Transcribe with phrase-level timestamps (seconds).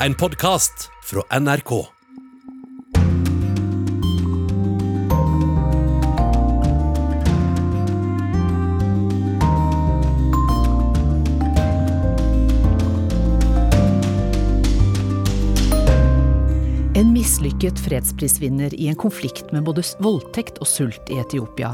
[0.00, 1.86] en podkast fra NRK.
[16.94, 21.72] En mislykket fredsprisvinner i en konflikt med både voldtekt og sult i Etiopia.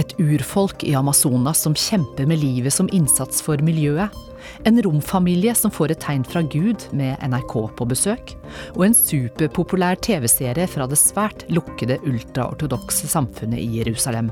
[0.00, 4.29] Et urfolk i Amazonas som kjemper med livet som innsats for miljøet.
[4.68, 8.34] En romfamilie som får et tegn fra Gud med NRK på besøk.
[8.76, 14.30] Og en superpopulær TV-serie fra det svært lukkede ultraortodokse samfunnet i Jerusalem.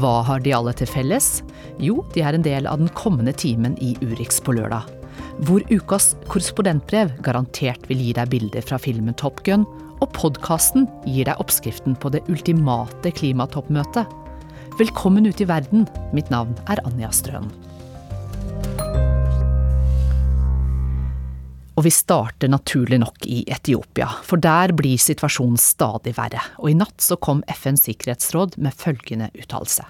[0.00, 1.40] Hva har de alle til felles?
[1.80, 4.88] Jo, de er en del av den kommende timen i Urix på lørdag.
[5.44, 9.66] Hvor ukas korrespondentbrev garantert vil gi deg bilder fra filmen Top Gun,
[10.00, 14.08] og podkasten gir deg oppskriften på det ultimate klimatoppmøtet.
[14.80, 15.84] Velkommen ut i verden.
[16.16, 17.50] Mitt navn er Anja Strøen.
[21.80, 26.42] Og vi starter naturlig nok i Etiopia, for der blir situasjonen stadig verre.
[26.60, 29.86] Og i natt så kom FNs sikkerhetsråd med følgende uttalelse.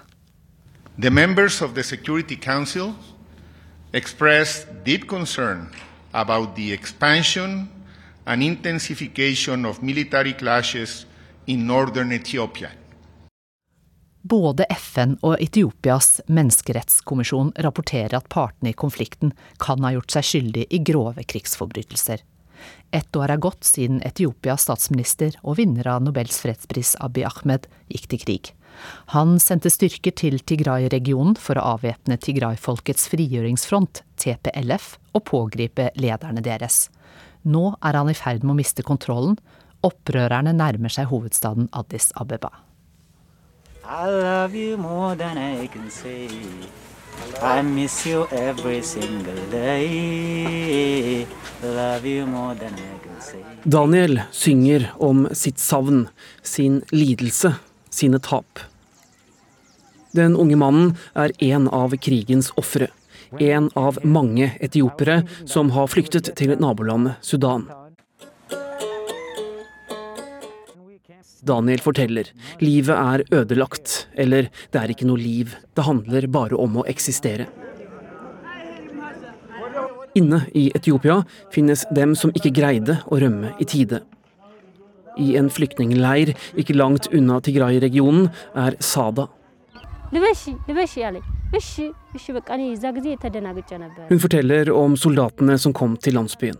[0.95, 2.37] The members of the Security
[3.93, 5.67] expressed deep concern
[6.13, 7.69] about the expansion
[8.25, 11.05] and intensification of military clashes
[11.47, 12.69] in northern Ethiopia.
[14.21, 20.67] Både FN og Etiopias menneskerettskommisjon rapporterer at partene i konflikten kan ha gjort seg skyldig
[20.69, 22.21] i grove krigsforbrytelser.
[22.93, 28.09] Ett år er gått siden Etiopias statsminister og vinner av Nobels fredspris Abiy Ahmed gikk
[28.11, 28.53] til krig.
[29.17, 36.85] Han sendte styrker til Tigray-regionen for å avvæpne Tigray-folkets frigjøringsfront, TPLF, og pågripe lederne deres.
[37.41, 39.39] Nå er han i ferd med å miste kontrollen.
[39.81, 42.53] Opprørerne nærmer seg hovedstaden Addis Abeba.
[43.91, 46.29] Love you more than I can say.
[47.41, 51.27] I miss you every single day.
[51.61, 53.43] Love you more than I can say.
[53.63, 56.07] Daniel synger om sitt savn,
[56.41, 57.55] sin lidelse,
[57.89, 58.59] sine tap.
[60.11, 62.87] Den unge mannen er en av krigens ofre.
[63.39, 67.67] En av mange etiopere som har flyktet til nabolandet Sudan.
[71.41, 72.29] Daniel forteller
[72.61, 77.47] livet er ødelagt, eller det er ikke noe liv, det handler bare om å eksistere.
[80.13, 81.21] Inne i Etiopia
[81.53, 84.01] finnes dem som ikke greide å rømme i tide.
[85.17, 89.27] I en flyktningleir ikke langt unna Tigray-regionen er Sada.
[94.09, 96.59] Hun forteller om soldatene som kom til landsbyen.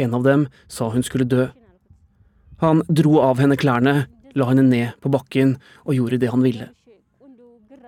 [0.00, 1.48] En av dem sa hun skulle dø.
[2.60, 4.04] Han dro av henne klærne,
[4.36, 5.56] la henne ned på bakken
[5.86, 6.68] og gjorde det han ville.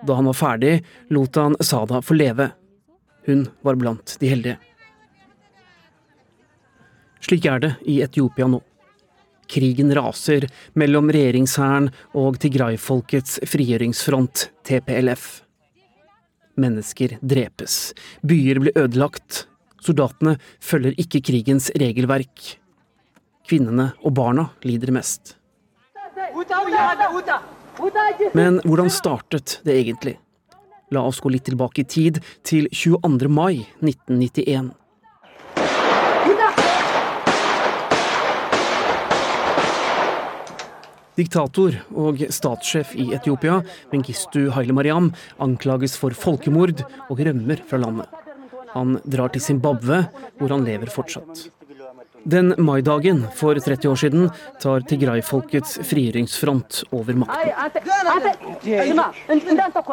[0.03, 0.73] Da han var ferdig,
[1.13, 2.49] lot han Sada få leve.
[3.27, 4.57] Hun var blant de heldige.
[7.23, 8.59] Slik er det i Etiopia nå.
[9.53, 10.47] Krigen raser
[10.79, 15.27] mellom regjeringshæren og Tigray-folkets frigjøringsfront, TPLF.
[16.59, 17.93] Mennesker drepes,
[18.25, 19.45] byer blir ødelagt,
[19.83, 22.62] soldatene følger ikke krigens regelverk.
[23.43, 25.35] Kvinnene og barna lider mest.
[28.33, 30.17] Men hvordan startet det egentlig?
[30.93, 33.29] La oss gå litt tilbake i tid, til 22.
[33.31, 34.71] mai 1991.
[41.13, 43.59] Diktator og statssjef i Etiopia,
[43.91, 45.11] Mengistu Haile Mariam,
[45.41, 48.09] anklages for folkemord og rømmer fra landet.
[48.73, 50.07] Han drar til Zimbabwe,
[50.39, 51.45] hvor han lever fortsatt.
[52.23, 54.29] Den maidagen for 30 år siden
[54.63, 57.51] tar Tigray-folkets frigjøringsfront over makten.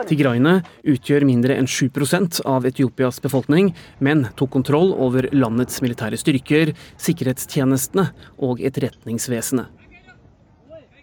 [0.06, 0.52] Tigrayene
[0.92, 6.70] utgjør mindre enn 7% av Etiopias befolkning, men tok kontroll over landets militære styrker,
[7.02, 8.06] sikkerhetstjenestene
[8.38, 9.66] og etterretningsvesenet.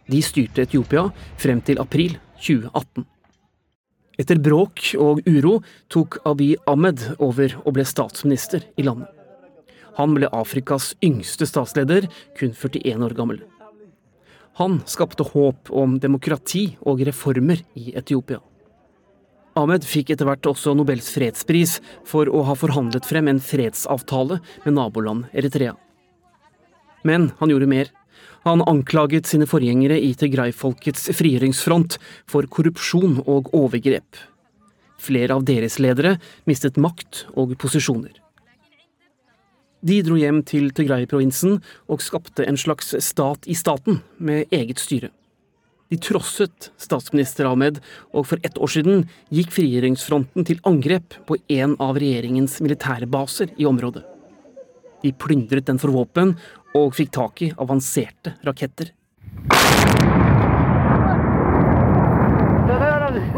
[0.08, 3.04] De styrte Etiopia frem til april 2018.
[4.18, 5.60] Etter bråk og uro
[5.92, 9.17] tok Abiy Ahmed over og ble statsminister i landet.
[9.98, 12.06] Han ble Afrikas yngste statsleder,
[12.38, 13.42] kun 41 år gammel.
[14.58, 18.40] Han skapte håp om demokrati og reformer i Etiopia.
[19.58, 24.76] Ahmed fikk etter hvert også Nobels fredspris for å ha forhandlet frem en fredsavtale med
[24.78, 25.74] naboland Eritrea.
[27.06, 27.90] Men han gjorde mer.
[28.46, 31.98] Han anklaget sine forgjengere i Tigray-folkets frigjøringsfront
[32.30, 34.22] for korrupsjon og overgrep.
[35.02, 36.18] Flere av deres ledere
[36.50, 38.14] mistet makt og posisjoner.
[39.88, 45.14] De dro hjem til Tigray-provinsen og skapte en slags stat i staten, med eget styre.
[45.88, 47.80] De trosset statsminister Ahmed,
[48.12, 53.54] og for ett år siden gikk frigjøringsfronten til angrep på en av regjeringens militære baser
[53.56, 54.04] i området.
[55.06, 56.36] De plyndret den for våpen
[56.76, 58.92] og fikk tak i avanserte raketter.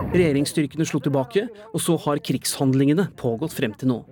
[0.10, 4.06] Regjeringsstyrkene slo tilbake, og så har krigshandlingene pågått frem til nå.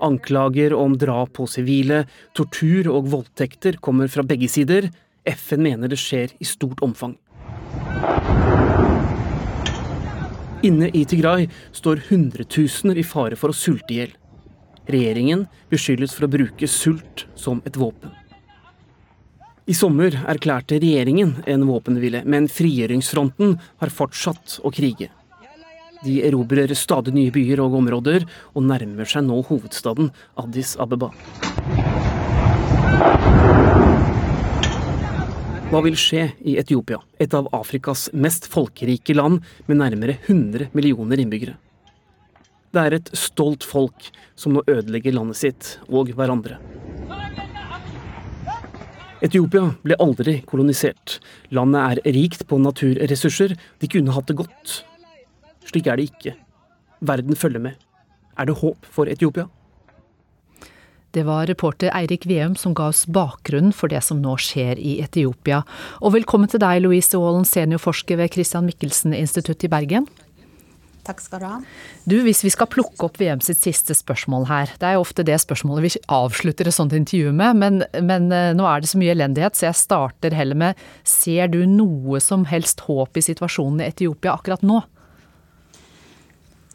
[0.00, 2.04] Anklager om drap på sivile,
[2.36, 4.88] tortur og voldtekter kommer fra begge sider.
[5.28, 7.18] FN mener det skjer i stort omfang.
[10.64, 14.16] Inne i Tigray står hundretusener i fare for å sulte i hjel.
[14.90, 18.12] Regjeringen beskyldes for å bruke sult som et våpen.
[19.70, 25.12] I sommer erklærte regjeringen en våpenhvile, men frigjøringsfronten har fortsatt å krige.
[26.00, 28.24] De erobrer stadig nye byer og områder,
[28.56, 30.08] og nærmer seg nå hovedstaden
[30.40, 31.10] Addis Abeba.
[35.70, 41.20] Hva vil skje i Etiopia, et av Afrikas mest folkerike land med nærmere 100 millioner
[41.22, 41.54] innbyggere?
[42.70, 44.08] Det er et stolt folk
[44.38, 46.58] som nå ødelegger landet sitt og hverandre.
[49.20, 51.18] Etiopia ble aldri kolonisert.
[51.52, 53.52] Landet er rikt på naturressurser.
[53.78, 54.80] De kunne hatt det godt.
[55.70, 56.34] Slik er det ikke.
[57.06, 57.78] Verden følger med.
[58.38, 59.46] Er det håp for Etiopia?
[61.14, 65.00] Det var reporter Eirik Veum som ga oss bakgrunnen for det som nå skjer i
[65.02, 65.64] Etiopia.
[65.98, 70.06] Og velkommen til deg, Louise Aalen, seniorforsker ved Christian Michelsen-instituttet i Bergen.
[71.06, 71.56] Takk skal du ha.
[72.04, 75.24] Du, Hvis vi skal plukke opp VM sitt siste spørsmål her, det er jo ofte
[75.26, 79.00] det spørsmålet vi avslutter et sånt intervju med, men, men eh, nå er det så
[79.00, 83.82] mye elendighet, så jeg starter heller med ser du noe som helst håp i situasjonen
[83.82, 84.82] i Etiopia akkurat nå?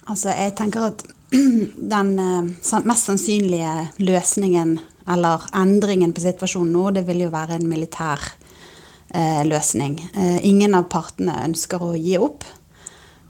[0.06, 1.06] Altså, jeg tenker at
[1.96, 2.52] den eh,
[2.86, 4.78] mest sannsynlige løsningen,
[5.10, 8.22] eller endringen på situasjonen nå, det vil jo være en militær
[9.14, 10.00] eh, løsning.
[10.14, 12.46] Eh, ingen av partene ønsker å gi opp.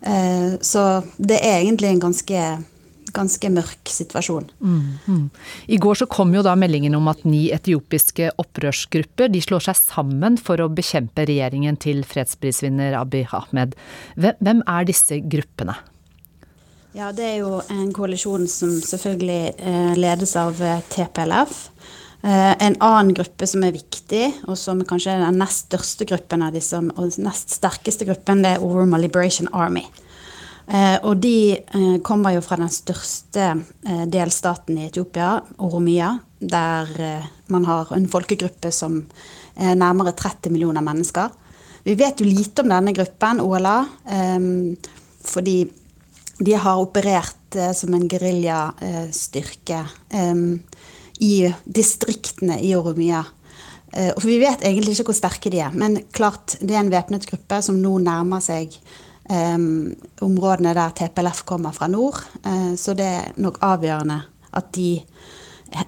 [0.06, 0.86] Eh, så
[1.18, 2.44] det er egentlig en ganske,
[3.16, 4.51] ganske mørk situasjon.
[4.60, 5.25] Mm, mm.
[5.72, 9.80] I går så kom jo da meldingen om at ni etiopiske opprørsgrupper de slår seg
[9.80, 13.75] sammen for å bekjempe regjeringen til fredsprisvinner Abiy Ahmed.
[14.19, 15.80] Hvem er disse gruppene?
[16.95, 21.57] Ja, det er jo en koalisjon som selvfølgelig eh, ledes av eh, TPLF.
[22.24, 26.45] Eh, en annen gruppe som er viktig, og som kanskje er den nest største gruppen
[26.47, 29.83] av disse, og den nest sterkeste gruppen, det er Oroma Liberation Army.
[31.06, 31.59] Og de
[32.01, 33.51] kommer jo fra den største
[34.09, 36.89] delstaten i Etiopia, Oromia, der
[37.53, 39.03] man har en folkegruppe som
[39.53, 41.30] er nærmere 30 millioner mennesker.
[41.86, 43.77] Vi vet jo lite om denne gruppen, OLA,
[45.21, 45.59] fordi
[46.39, 50.35] de har operert eh, som en geriljastyrke eh,
[51.23, 53.23] i distriktene i Oromia.
[53.93, 56.93] Eh, og vi vet egentlig ikke hvor sterke de er, men klart det er en
[56.93, 58.75] væpnet gruppe som nå nærmer seg
[59.31, 59.57] eh,
[60.25, 62.19] områdene der TPLF kommer fra nord.
[62.43, 64.21] Eh, så det er nok avgjørende
[64.55, 64.89] at de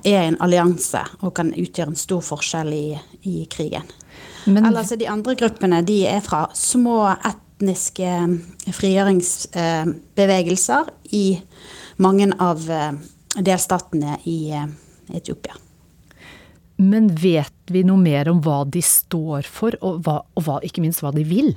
[0.03, 2.87] er en allianse og kan utgjøre en stor forskjell i,
[3.29, 3.87] i krigen.
[4.47, 4.65] Men...
[4.69, 8.37] Ellers er de andre gruppene de er fra små ett etniske
[8.73, 10.85] frigjøringsbevegelser
[11.17, 11.41] i
[11.97, 12.91] mange av eh,
[13.41, 14.67] delstatene i eh,
[15.17, 15.53] Etiopia.
[16.77, 20.81] Men vet vi noe mer om hva de står for, og, hva, og hva, ikke
[20.83, 21.55] minst hva de vil?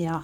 [0.00, 0.22] Ja.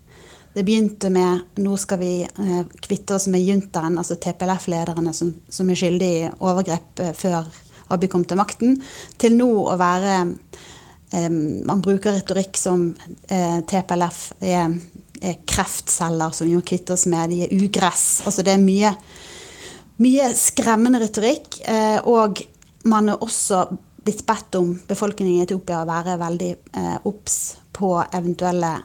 [0.54, 5.71] Det begynte med nå skal vi eh, kvitte oss med juntaen, altså TPLF-lederne som, som,
[5.71, 7.49] er skyldige i overgrep eh, før
[7.92, 8.78] Abiy kom til makten,
[9.21, 10.21] til nå å være
[11.66, 12.88] man bruker retorikk som
[13.28, 14.75] eh, TPLF er,
[15.21, 18.23] er kreftceller som vi må oss med, de er ugress.
[18.26, 18.92] Altså det er mye,
[20.02, 21.61] mye skremmende retorikk.
[21.71, 22.42] Eh, og
[22.90, 23.66] man er også
[24.04, 27.38] blitt bedt om befolkningen i Etiopia å være veldig eh, obs
[27.75, 28.76] på eventuelle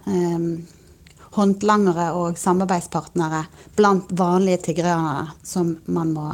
[1.36, 3.44] håndlangere og samarbeidspartnere
[3.78, 6.32] blant vanlige tigreanere som man må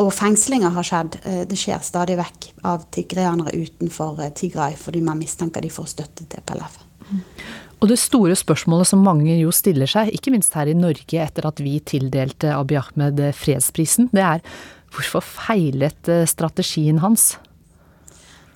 [0.00, 1.18] Og fengslinger har skjedd.
[1.24, 5.90] Eh, det skjer stadig vekk av tigreanere utenfor eh, Tigray fordi man mistenker de får
[5.94, 6.80] støtte til PLF.
[7.80, 11.48] Og det store spørsmålet som mange jo stiller seg, ikke minst her i Norge etter
[11.48, 14.44] at vi tildelte Abiy Ahmed fredsprisen, det er
[14.90, 17.36] Hvorfor feilet eh, strategien hans?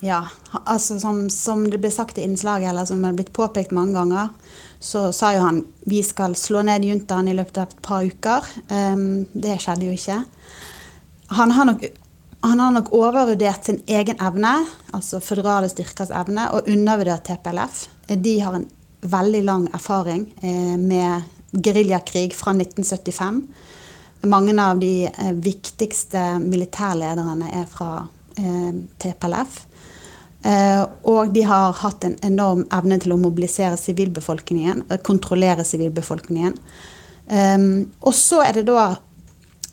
[0.03, 0.25] Ja,
[0.65, 4.33] altså som, som, det ble sagt i innslaget, eller som er blitt påpekt mange ganger,
[4.83, 8.49] så sa jo han vi skal slå ned juntaen i løpet av et par uker.
[8.67, 10.19] Um, det skjedde jo ikke.
[11.27, 11.83] Han har, nok,
[12.39, 14.53] han har nok overvurdert sin egen evne,
[14.93, 17.85] altså føderale styrkers evne, og undervurdert TPLF.
[18.07, 18.67] De har en
[19.05, 23.41] veldig lang erfaring eh, med geriljakrig fra 1975.
[24.21, 29.63] Mange av de eh, viktigste militærlederne er fra eh, TPLF.
[31.09, 36.53] Og de har hatt en enorm evne til å mobilisere sivilbefolkningen, kontrollere sivilbefolkningen.
[38.05, 38.83] og så er det da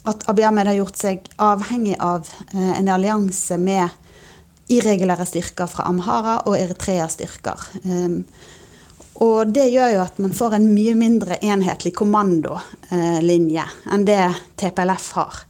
[0.09, 3.89] at Abiy Ahmed har gjort seg avhengig av en allianse med
[4.73, 7.69] irregulære styrker fra Amhara og Eritrea-styrker.
[9.23, 14.23] Og det gjør jo at man får en mye mindre enhetlig kommandolinje enn det
[14.61, 15.43] TPLF har.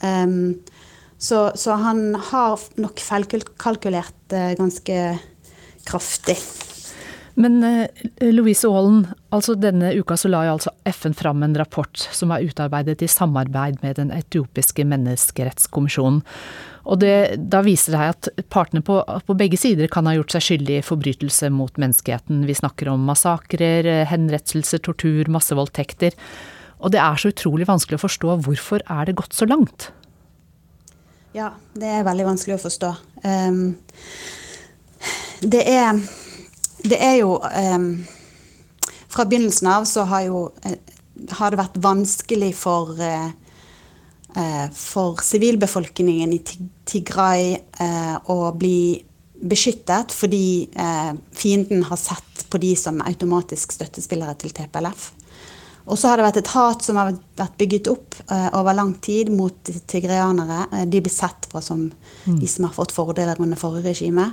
[0.00, 0.56] Um,
[1.20, 4.96] så, så, han har nok feilkalkulert uh, ganske
[5.84, 6.38] kraftig.
[7.40, 7.60] Men
[8.20, 13.02] Louise Aalen, altså denne uka så la altså FN fram en rapport som var utarbeidet
[13.02, 16.22] i samarbeid med den etiopiske menneskerettskommisjonen.
[16.90, 18.96] Og det, da viser det seg at partene på,
[19.26, 22.46] på, begge sider kan ha gjort seg skyldig i forbrytelse mot menneskeheten.
[22.48, 26.16] Vi snakker om massakrer, henrettelser, tortur, massevoldtekter.
[26.80, 29.90] Og det er så utrolig vanskelig å forstå hvorfor er det gått så langt?
[31.36, 32.94] Ja, det er veldig vanskelig å forstå.
[33.22, 33.76] Um,
[35.44, 36.00] det er
[36.80, 37.90] Det er jo um,
[39.10, 40.96] Fra begynnelsen av så har jo uh,
[41.36, 43.30] har det vært vanskelig for uh,
[44.36, 46.38] Eh, for sivilbefolkningen i
[46.84, 49.02] Tigray eh, å bli
[49.40, 55.08] beskyttet fordi eh, fienden har sett på de som automatisk støttespillere til TPLF.
[55.90, 59.30] Og så har det vært et hat som har vært bygget opp over lang tid
[59.32, 60.84] mot tigreanere.
[60.86, 62.36] de blir sett på som mm.
[62.38, 64.28] de som har fått fordeler under forrige regime.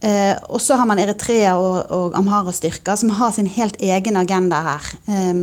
[0.00, 4.62] Eh, og så har man Eritrea og, og Amhara-styrker som har sin helt egen agenda
[4.64, 4.86] her.
[5.12, 5.42] Eh,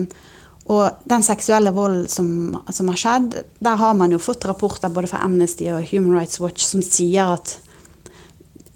[0.67, 5.07] og den seksuelle volden som, som, har skjedd, der har man jo fått rapporter både
[5.07, 7.53] fra Amnesty og Human Rights Watch som sier at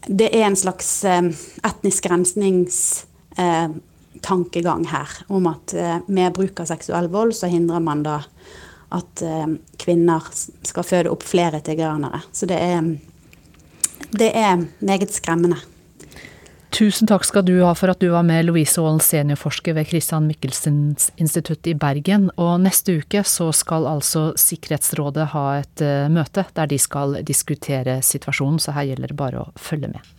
[0.08, 1.22] det er en slags eh,
[1.68, 5.10] etnisk rensningstankegang eh, her.
[5.28, 8.24] Om at eh, med bruk av seksuell vold så hindrer man da
[8.92, 9.48] at eh,
[9.82, 12.20] kvinner skal føde opp flere tigranere.
[12.32, 12.82] Så det er,
[14.16, 15.58] det er meget skremmende.
[16.72, 20.30] Tusen takk skal du ha for at du var med, Louise Aalen, seniorforsker ved Christian
[20.30, 22.30] Michelsens institutt i Bergen.
[22.40, 28.00] Og neste uke så skal altså Sikkerhetsrådet ha et uh, møte der de skal diskutere
[28.06, 30.12] situasjonen, så her gjelder det bare å følge med.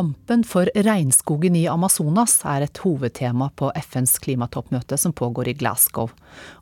[0.00, 6.08] Kampen for regnskogen i Amazonas er et hovedtema på FNs klimatoppmøte som pågår i Glasgow.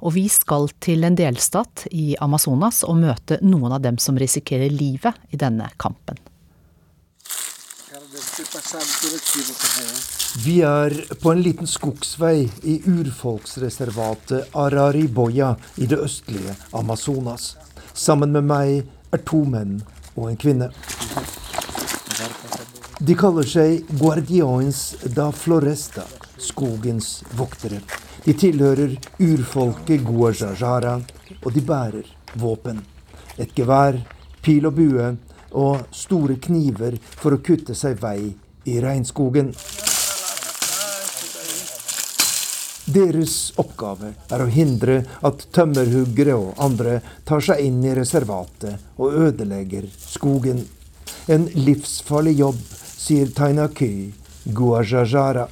[0.03, 4.75] Og vi skal til en delstat i Amazonas og møte noen av dem som risikerer
[4.75, 6.19] livet i denne kampen.
[10.43, 17.53] Vi er på en liten skogsvei i urfolksreservatet Arariboya i det østlige Amazonas.
[17.95, 18.83] Sammen med meg
[19.15, 19.79] er to menn
[20.17, 20.73] og en kvinne.
[22.99, 26.03] De kaller seg Guardians da Floresta,
[26.43, 27.79] skogens voktere.
[28.25, 30.97] De tilhører urfolket Guajajara,
[31.39, 32.09] og de bærer
[32.43, 32.81] våpen.
[33.39, 34.01] Et gevær,
[34.43, 35.13] pil og bue
[35.55, 38.33] og store kniver for å kutte seg vei
[38.67, 39.53] i regnskogen.
[42.99, 49.23] Deres oppgave er å hindre at tømmerhuggere og andre tar seg inn i reservatet og
[49.29, 50.65] ødelegger skogen.
[51.29, 52.59] En livsfarlig jobb
[52.99, 54.13] sier Tainaki
[54.45, 55.49] Guajajara.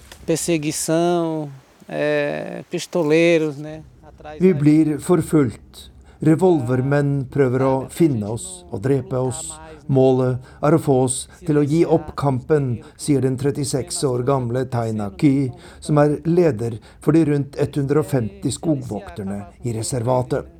[4.38, 5.91] Vi blir forfulgt.
[6.26, 9.45] Revolvermenn prøver å finne oss og drepe oss.
[9.87, 14.65] Målet er å få oss til å gi opp kampen, sier den 36 år gamle
[14.73, 20.50] Tainaki, som er leder for de rundt 150 skogvokterne i reservatet.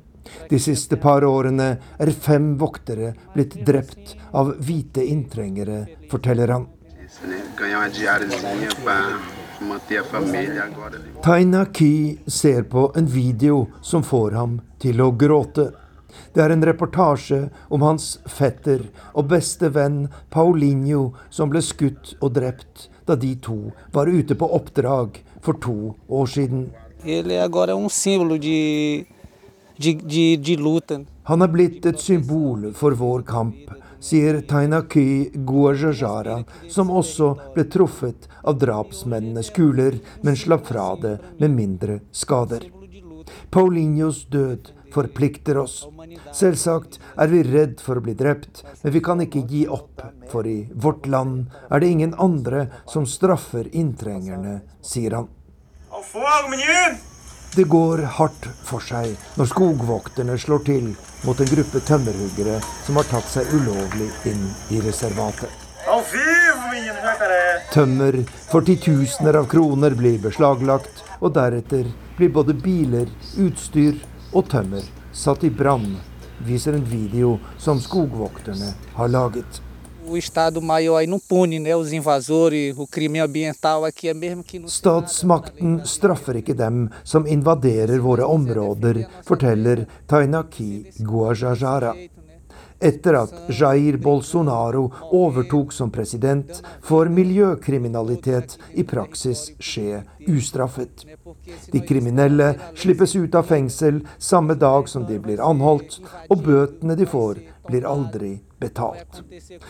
[0.47, 1.67] De siste par årene
[1.99, 6.67] er fem voktere blitt drept av hvite inntrengere, forteller han.
[11.23, 15.71] Taina Ki ser på en video som får ham til å gråte.
[16.33, 17.39] Det er en reportasje
[17.73, 18.83] om hans fetter
[19.15, 23.57] og beste venn Paulinho som ble skutt og drept da de to
[23.97, 26.69] var ute på oppdrag for to år siden.
[31.31, 33.73] Han er blitt et symbol for vår kamp,
[34.07, 36.39] sier Tainaky Guajajara,
[36.71, 42.69] som også ble truffet av drapsmennenes kuler, men slapp fra det med mindre skader.
[43.51, 45.81] Paulinhos død forplikter oss.
[46.33, 50.47] Selvsagt er vi redd for å bli drept, men vi kan ikke gi opp, for
[50.47, 55.29] i vårt land er det ingen andre som straffer inntrengerne, sier han.
[57.55, 60.89] Det går hardt for seg når skogvokterne slår til
[61.25, 65.49] mot en gruppe tømmerhuggere som har tatt seg ulovlig inn i reservatet.
[67.73, 68.19] Tømmer
[68.51, 71.87] for titusener av kroner blir beslaglagt, og deretter
[72.17, 73.07] blir både biler,
[73.39, 73.97] utstyr
[74.33, 74.83] og tømmer
[75.17, 75.95] satt i brann,
[76.45, 79.61] viser en video som skogvokterne har laget.
[84.67, 91.95] Statsmakten straffer ikke dem som invaderer våre områder, forteller Tainaki Guajajara.
[92.79, 94.83] Etter at Jair Bolsonaro
[95.17, 101.05] overtok som president, får miljøkriminalitet i praksis skje ustraffet.
[101.73, 105.97] De kriminelle slippes ut av fengsel samme dag som de blir anholdt,
[106.29, 109.21] og bøtene de får, blir aldri betalt.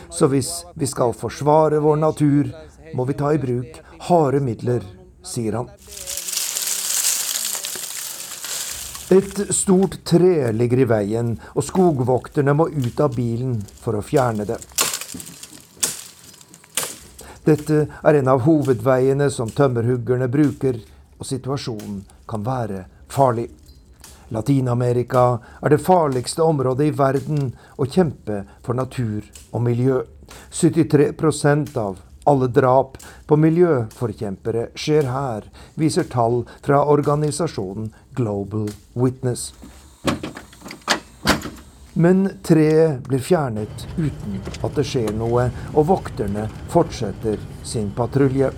[0.10, 2.52] Så hvis vi skal forsvare vår natur,
[2.94, 4.86] må vi ta i bruk harde midler,
[5.26, 5.72] sier han.
[9.08, 14.44] Et stort tre ligger i veien, og skogvokterne må ut av bilen for å fjerne
[14.50, 14.60] det.
[17.48, 20.82] Dette er en av hovedveiene som tømmerhuggerne bruker,
[21.16, 23.48] og situasjonen kan være farlig.
[24.34, 30.02] Latin-Amerika er det farligste området i verden å kjempe for natur og miljø.
[30.52, 35.48] 73% av alle drap på miljøforkjempere skjer her,
[35.80, 38.68] viser tall fra organisasjonen Global
[39.00, 39.54] Witness.
[41.98, 48.52] Men treet blir fjernet uten at det skjer noe, og vokterne fortsetter sin patrulje.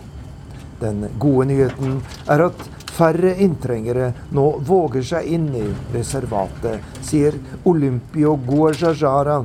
[0.79, 2.65] Den gode nyheten er at
[2.99, 7.37] færre inntrengere nå våger seg inn i reservatet, sier
[7.69, 9.39] Olympio Guajajara,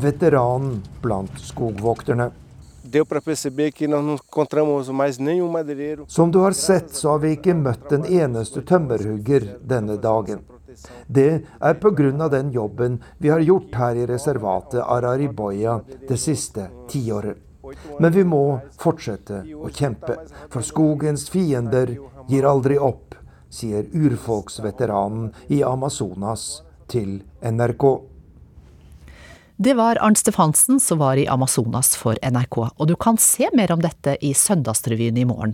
[0.00, 2.30] veteranen blant skogvokterne.
[6.06, 10.44] Som du har sett, så har vi ikke møtt en eneste tømmerhugger denne dagen.
[11.06, 12.28] Det er pga.
[12.28, 17.43] den jobben vi har gjort her i reservatet Arariboya det siste tiåret.
[17.98, 18.42] Men vi må
[18.80, 20.18] fortsette å kjempe,
[20.50, 21.96] for skogens fiender
[22.30, 23.14] gir aldri opp,
[23.50, 27.86] sier urfolksveteranen i Amazonas til NRK.
[29.56, 33.70] Det var Arnt Stefansen som var i Amazonas for NRK, og du kan se mer
[33.70, 35.52] om dette i Søndagsrevyen i morgen.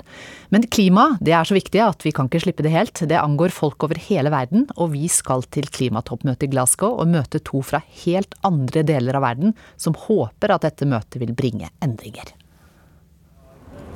[0.48, 3.02] Men klima, det er så viktig at vi kan ikke slippe det helt.
[3.04, 7.42] Det angår folk over hele verden, og vi skal til klimatoppmøtet i Glasgow og møte
[7.44, 12.32] to fra helt andre deler av verden som håper at dette møtet vil bringe endringer.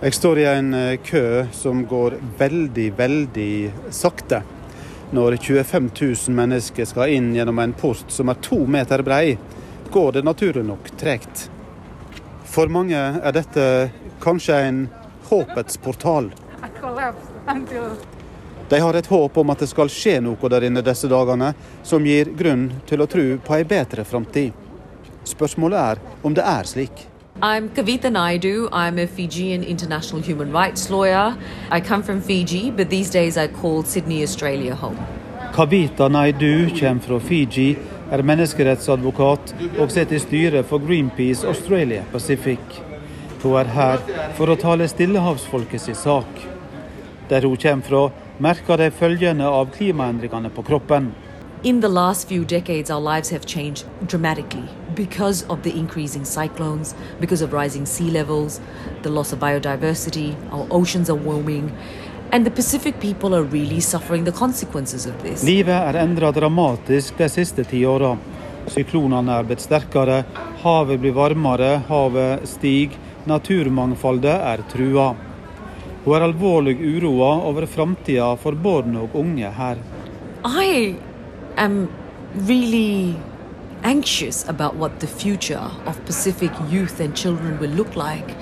[0.05, 3.51] Jeg står i en eh, kø som går veldig, veldig
[3.89, 4.45] sakte.
[5.17, 9.39] Når 25 000 mennesker skal inn gjennom en port som er to meter brei,
[9.95, 11.51] går det naturlig nok tregt.
[12.45, 13.67] For mange er dette
[14.23, 14.81] kanskje en
[15.29, 16.33] håpets portal.
[18.69, 21.53] De har et håp om at det skal skje noe der inne disse dagene
[21.87, 24.51] som gir grunn til å tro på ei bedre framtid.
[25.31, 27.07] Spørsmålet er om det er slik.
[27.41, 28.69] I'm Kavita Naidu.
[28.73, 31.37] I'm a Fijian international human rights lawyer.
[31.71, 34.99] I come from Fiji, but these days I call Sydney, Australia home.
[35.55, 37.77] Kavita Naidu kommer fra Fiji
[38.11, 42.81] er menneskerettsadvokat og sitter i styret for Greenpeace Australia Pacific.
[43.43, 43.99] Hun er her
[44.37, 46.45] for å tale stillehavsfolket sin sak.
[47.31, 48.03] Der hun kommer fra,
[48.39, 51.13] merker de følgene av klimaendringene på kroppen.
[51.65, 56.95] In the last few decades, our lives have changed dramatically because of the increasing cyclones,
[57.21, 58.61] because of rising sea levels,
[59.03, 61.73] the loss of biodiversity, our oceans are warming,
[62.35, 65.45] And the Pacific people are really suffering the consequences of this.
[65.45, 68.17] Livet er endra dramatisk de siste ti åra.
[68.75, 70.17] Syklonene er blitt sterkere,
[70.65, 72.99] havet blir varmere, havet stiger,
[73.31, 75.07] naturmangfoldet er trua.
[76.03, 79.79] Hun er alvorlig uroa over framtida for barn og unge her.
[80.43, 80.97] I
[81.57, 81.87] am
[82.35, 83.15] really
[83.85, 88.35] anxious about what the future of Pacific youth and children will look like.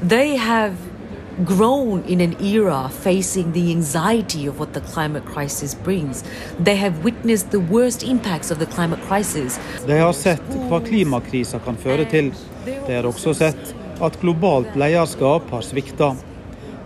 [0.00, 0.95] They have
[1.44, 6.24] grown in an era facing the anxiety of what the climate crisis brings.
[6.58, 9.58] They have witnessed the worst impacts of the climate crisis.
[9.86, 12.32] De har sett hva klimakrisen kan føre til.
[12.66, 16.14] De har også sett at globalt lederskap har svikta.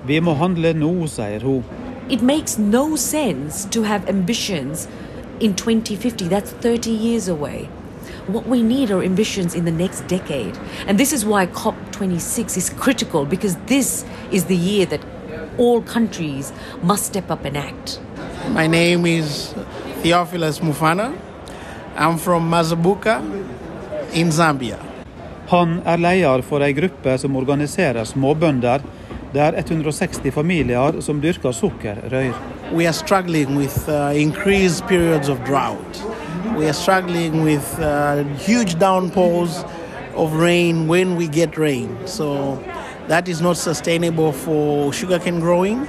[0.06, 1.62] Vi må handle nå, sier hun.
[2.10, 4.88] It makes no sense to have ambitions
[5.38, 6.28] in 2050.
[6.28, 7.68] That's 30 years away.
[8.26, 10.58] What we need are ambitions in the next decade.
[10.86, 15.00] And this is why COP26 is critical because this is the year that
[15.58, 16.52] all countries
[16.82, 18.00] must step up and act.
[18.50, 19.54] My name is
[20.02, 21.16] Theophilus Mufana.
[21.96, 23.20] I'm from Mazabuka
[24.12, 24.78] in Zambia.
[25.48, 28.80] Han er leder for ei gruppe som organiserer småbønder,
[29.34, 32.34] der 160 familier som dyrker sukker, røyr.
[32.72, 36.09] We are struggling with uh, increased periods of drought.
[36.60, 39.64] We are struggling with uh, huge downpours
[40.14, 41.96] of rain when we get rain.
[42.04, 42.62] So
[43.08, 45.88] that is not sustainable for sugarcane growing.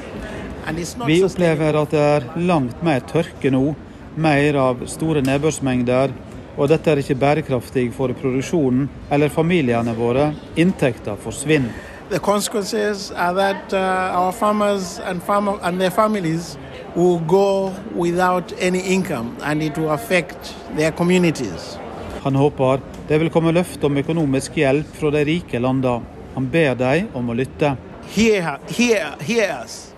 [0.65, 3.75] And it's not Vi opplever at det er langt mer tørke nå,
[4.15, 6.15] mer av store nedbørsmengder,
[6.55, 10.31] og dette er ikke bærekraftig for produksjonen eller familiene våre.
[10.55, 11.75] Inntekter forsvinner.
[12.10, 16.57] The consequences are that uh, our farmers and, farmer, and their families
[16.95, 21.77] will go without any income and it will affect their communities.
[22.23, 26.01] Han håper det vil komme løfte om økonomisk hjelp fra de rike landene.
[26.36, 27.75] Han ber dem om å lytte.
[28.15, 29.93] Hear, hear, hear us.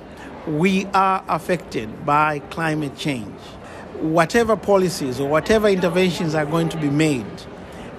[0.48, 3.38] We are affected by climate change.
[4.02, 7.46] Whatever policies or whatever interventions are going to be made,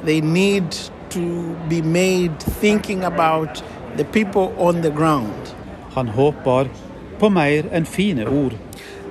[0.05, 0.73] they need
[1.11, 3.63] to be made thinking about
[3.97, 5.55] the people on the ground.
[5.95, 6.69] Han håper
[7.19, 8.59] på mer enn fine ord.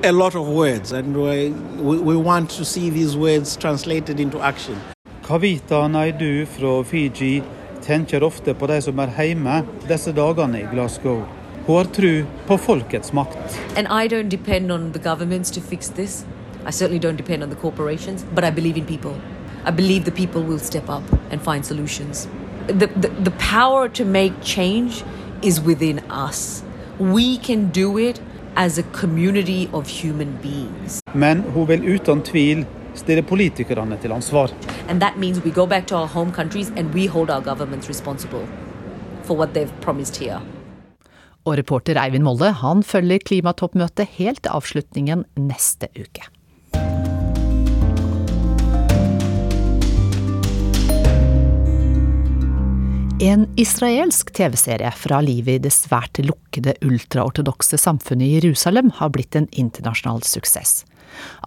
[0.06, 4.38] A lot of words, and we, we, we want to see these words translated into
[4.42, 4.76] action.
[5.22, 7.42] Kavita Naidu fra Fiji
[7.82, 11.22] tenker ofte på de som er hjemme disse dagene i Glasgow.
[11.68, 12.12] Hun har tro
[12.50, 13.56] på folkets makt.
[13.78, 16.26] And I don't depend on the governments to fix this.
[16.66, 19.16] I certainly don't depend on the corporations, but I believe in people.
[19.64, 22.28] I believe the people will step up and find solutions.
[22.68, 25.02] The, the, the power to make change
[25.42, 26.62] is within us.
[27.00, 28.20] We can do it
[28.56, 31.02] as a community of human beings.
[31.14, 34.52] Men hun vil uten tvil stille politikerne til ansvar.
[34.90, 37.90] And that means we go back to our home countries and we hold our governments
[37.90, 38.46] responsible
[39.24, 40.42] for what they've promised here.
[41.46, 46.24] Og reporter Eivind Molle han følger klimatoppmøtet helt til avslutningen neste uke.
[53.24, 59.38] En israelsk TV-serie fra livet i det svært lukkede ultraortodokse samfunnet i Jerusalem har blitt
[59.40, 60.82] en internasjonal suksess.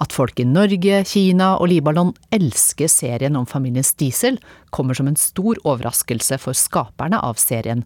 [0.00, 4.38] At folk i Norge, Kina og Libanon elsker serien om familien Diesel,
[4.72, 7.82] kommer som en stor overraskelse for skaperne av serien,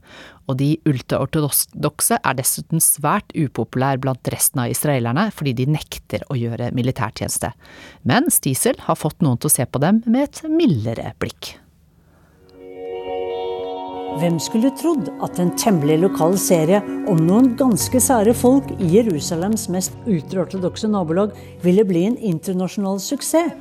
[0.46, 6.38] og de ultraortodokse er dessuten svært upopulær blant resten av israelerne fordi de nekter å
[6.38, 7.50] gjøre militærtjeneste.
[8.06, 11.56] Men Stiesel har fått noen til å se på dem med et mildere blikk.
[14.18, 19.68] Hvem skulle trodd at en temmelig lokal serie om noen ganske sære folk i Jerusalems
[19.70, 23.54] mest ultraortodokse nabolag ville bli en internasjonal suksess?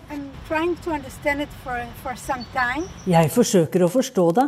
[3.14, 4.48] Jeg forsøker å forstå det,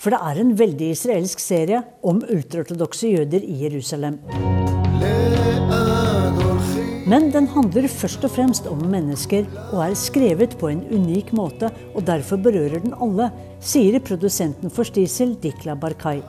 [0.00, 4.18] for det er en veldig israelsk serie om ultraortodokse jøder i Jerusalem.
[7.12, 9.44] Men den handler først og fremst om mennesker,
[9.74, 13.26] og er skrevet på en unik måte, og derfor berører den alle,
[13.60, 16.22] sier produsenten for Stiesel, Dikla Barkai.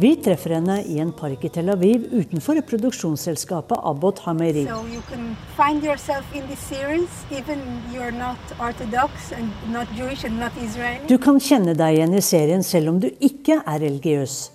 [0.00, 4.64] Vi treffer henne i en park i Tel Aviv utenfor produksjonsselskapet Abbot Hameri.
[4.70, 7.60] So you can find yourself in this series, even
[7.92, 11.04] you're not Orthodox and not Jewish and not Israeli.
[11.12, 14.46] Du kan kjenne deg igjen i serien selv om du ikke er religiøs.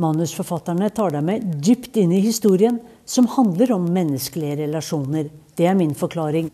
[0.00, 2.78] Manusforfatterne tar deg med dypt inn i historien,
[3.10, 5.30] som handler om menneskelige relasjoner.
[5.58, 6.50] Det er min forklaring.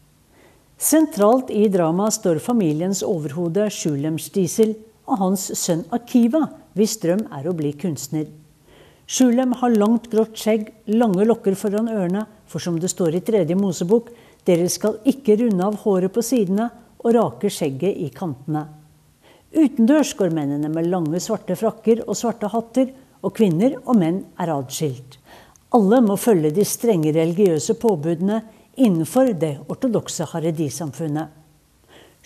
[0.81, 4.73] Sentralt i dramaet står familiens overhode Schulem-Stiesel
[5.07, 8.27] og hans sønn Akiva, hvis drøm er å bli kunstner.
[9.07, 13.57] Shulem har langt, grått skjegg, lange lokker foran ørene, for som det står i tredje
[13.59, 14.09] Mosebok,
[14.49, 16.71] dere skal ikke runde av håret på sidene
[17.03, 18.65] og rake skjegget i kantene.
[19.57, 22.91] Utendørs går mennene med lange, svarte frakker og svarte hatter,
[23.23, 25.16] og kvinner og menn er atskilt.
[25.77, 28.41] Alle må følge de strenge religiøse påbudene
[28.81, 31.29] innenfor det ortodokse haredi-samfunnet.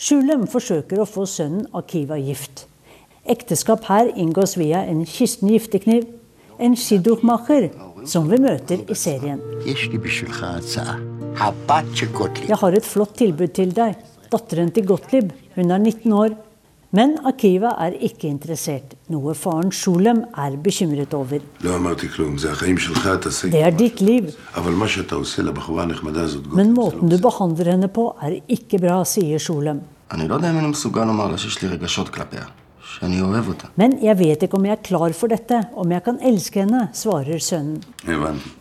[0.00, 2.66] Shulem forsøker å få sønnen Akiva gift.
[3.26, 6.06] Ekteskap her inngås via en kisten giftekniv,
[6.62, 7.70] en shidduchmacher,
[8.06, 9.42] som vi møter i serien.
[12.46, 13.98] Jeg har et flott tilbud til deg.
[14.30, 15.34] Datteren til Gottlieb.
[15.56, 16.38] Hun er 19 år.
[16.90, 21.38] Men Akiva er ikke interessert, noe faren Sholem er bekymret over.
[21.62, 24.32] Det er ditt liv.
[26.58, 29.84] Men måten du behandler henne på, er ikke bra, sier Sholem.
[33.78, 36.88] Men jeg vet ikke om jeg er klar for dette, om jeg kan elske henne,
[36.90, 37.78] svarer sønnen.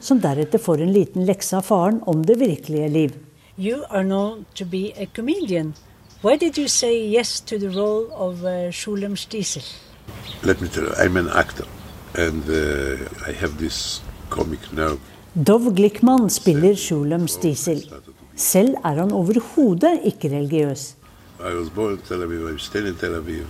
[0.06, 3.18] Som deretter får en liten lekse av faren om det virkelige liv.
[3.58, 5.74] You are known to be a chameleon.
[6.22, 9.64] Why did you say yes to the role of uh, Shulam Stiesel?
[10.44, 11.64] Let me tell you, I'm an actor,
[12.14, 15.00] and uh, I have this comic nerve.
[15.34, 17.86] Dov Glickman spiller Sholem Stiesel.
[18.36, 20.96] Selv er han overhodet ikke religiøs.
[21.40, 23.48] I was born in Tel Aviv, I'm still in Tel Aviv,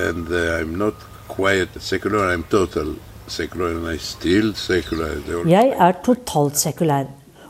[0.00, 0.94] and uh, I'm not
[1.28, 5.12] quite secular, I'm total secular, and I'm still secular.
[5.44, 7.04] Jeg er totalt sekulær,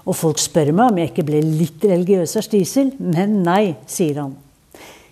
[0.04, 4.22] og folk spør meg om jeg ikke ble litt religiøs av Stiesel, men nei, sier
[4.24, 4.36] han.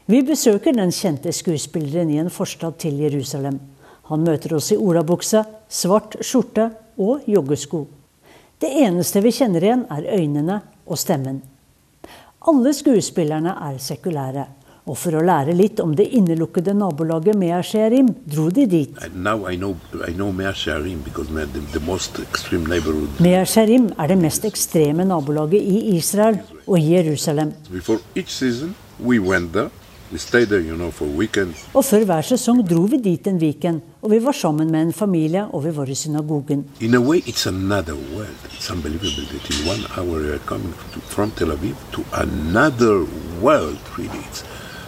[0.07, 3.57] Vi besøker den kjente skuespilleren i en forstad til Jerusalem.
[4.07, 6.69] Han møter oss i olabuksa, svart skjorte
[7.03, 7.81] og joggesko.
[8.63, 11.41] Det eneste vi kjenner igjen, er øynene og stemmen.
[12.47, 14.45] Alle skuespillerne er sekulære,
[14.87, 19.01] og for å lære litt om det innelukkede nabolaget Mea Shearim dro de dit.
[19.03, 19.57] I know I
[20.13, 23.19] know Mea Shearim because man, the, the most extreme neighborhood.
[23.19, 27.51] Mea Shearim er det mest ekstreme nabolaget i Israel og i Jerusalem.
[27.73, 29.75] Before each season, we went there.
[30.13, 30.93] We stayed there, you know.
[31.75, 34.93] Og før hver sesong dro vi dit en weekend, og vi var sammen med en
[34.93, 36.65] familie, og vi var i synagogen.
[36.81, 38.39] In a way, it's another world.
[38.55, 43.05] It's unbelievable that in one hour you are coming to, from Tel Aviv to another
[43.43, 44.23] world, really.
[44.31, 44.45] It's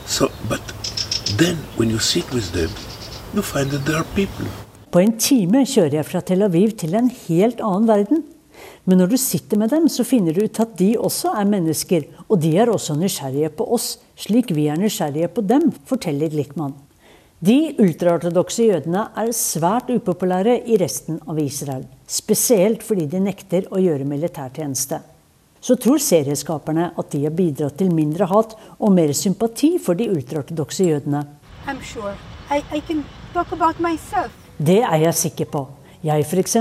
[0.07, 0.63] so, but
[1.37, 2.71] then when you sit with them,
[3.35, 4.47] you find that there are people.
[4.91, 8.23] På en time kjører jeg fra Tel Aviv til en helt annen verden.
[8.85, 12.07] Men når du sitter med dem, så finner du ut at de også er mennesker,
[12.29, 16.75] og de er også nysgjerrige på oss, slik vi er nysgjerrige på dem, forteller Glickman.
[17.39, 23.79] De ultraortodokse jødene er svært upopulære i resten av Israel, spesielt fordi de nekter å
[23.79, 24.99] gjøre militærtjeneste.
[25.63, 30.09] Så tror serieskaperne at de har bidratt til mindre hat og mer sympati for de
[30.11, 31.23] ultraortodokse jødene.
[31.83, 32.15] Sure.
[32.51, 33.05] I, I can
[33.35, 34.35] talk about myself.
[34.59, 35.67] Det er jeg sikker på.
[36.03, 36.57] Jeg f.eks.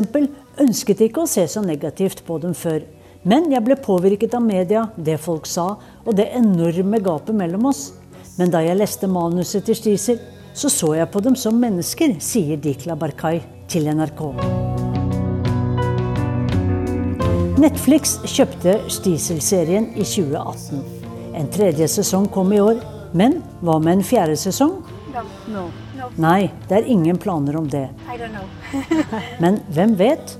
[0.61, 2.83] ønsket ikke å se så negativt på dem før.
[3.27, 5.73] Men jeg ble påvirket av media, det folk sa,
[6.05, 7.89] og det enorme gapet mellom oss.
[8.39, 10.21] Men da jeg leste manuset til Stiesel,
[10.55, 14.23] så så jeg på dem som mennesker, sier Dikla Barkai til NRK.
[17.59, 20.87] Netflix kjøpte Stiesel-serien i 2018.
[21.35, 22.79] En tredje sesong kom i år,
[23.17, 24.77] men hva med en fjerde sesong?
[25.11, 26.11] No, no, no.
[26.21, 27.87] Nei, det er ingen planer om det.
[29.43, 30.35] Men hvem vet?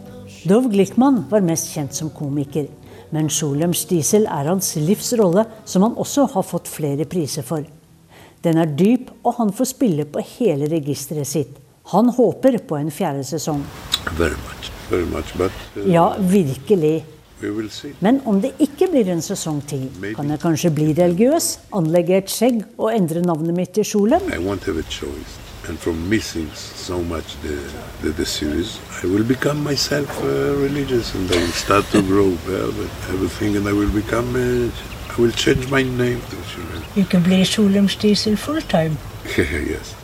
[0.48, 2.70] Dov Glickman var mest kjent som komiker.
[3.12, 7.66] Men Sholem Stiesel er hans livsrolle, som han også har fått flere priser for.
[8.46, 11.58] Den er dyp, og han får spille på hele registeret sitt.
[11.92, 13.66] Han håper på en fjerde sesong.
[14.16, 15.34] Very much, very much.
[15.36, 17.04] But uh, Ja, virkelig.
[18.00, 19.84] Men om det ikke blir en sesong til,
[20.16, 24.32] kan jeg kanskje bli religiøs, anlegge et skjegg og endre navnet mitt til Sholem?
[25.68, 27.58] And from missing so much the,
[28.02, 32.30] the, the series, I will become myself uh, religious and I will start to grow
[32.48, 36.84] well and everything and I will become, uh, I will change my name to children.
[36.96, 38.98] You can play Shulam Stiesel full time.
[39.38, 39.96] yes.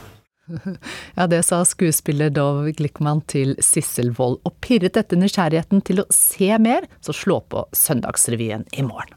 [1.15, 6.07] Ja, det sa skuespiller Dov Glickman til Sissel Wold, og pirret dette nysgjerrigheten til å
[6.11, 9.15] se mer, så slå på Søndagsrevyen i morgen.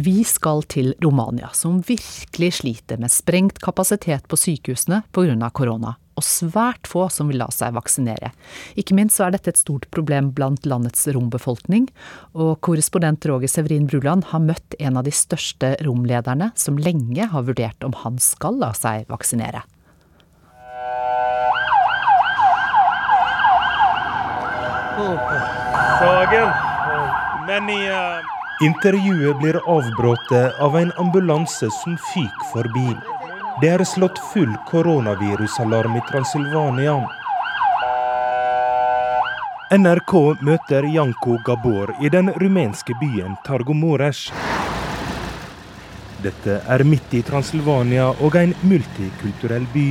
[0.00, 5.50] Vi skal til Romania, som virkelig sliter med sprengt kapasitet på sykehusene pga.
[5.52, 8.30] korona, og svært få som vil la seg vaksinere.
[8.80, 11.90] Ikke minst så er dette et stort problem blant landets rombefolkning,
[12.32, 17.44] og korrespondent Roger Severin Bruland har møtt en av de største romlederne, som lenge har
[17.44, 19.66] vurdert om han skal la seg vaksinere.
[26.00, 26.52] Sagen.
[27.46, 28.29] Many, uh...
[28.62, 32.90] Intervjuet blir avbrutt av en ambulanse som fyker forbi.
[33.62, 36.98] Det er slått full koronavirusalarm i Transilvania.
[39.72, 40.12] NRK
[40.44, 44.26] møter Janko Gabor i den rumenske byen Targomores.
[46.20, 49.88] Dette er midt i Transilvania og en multikulturell by.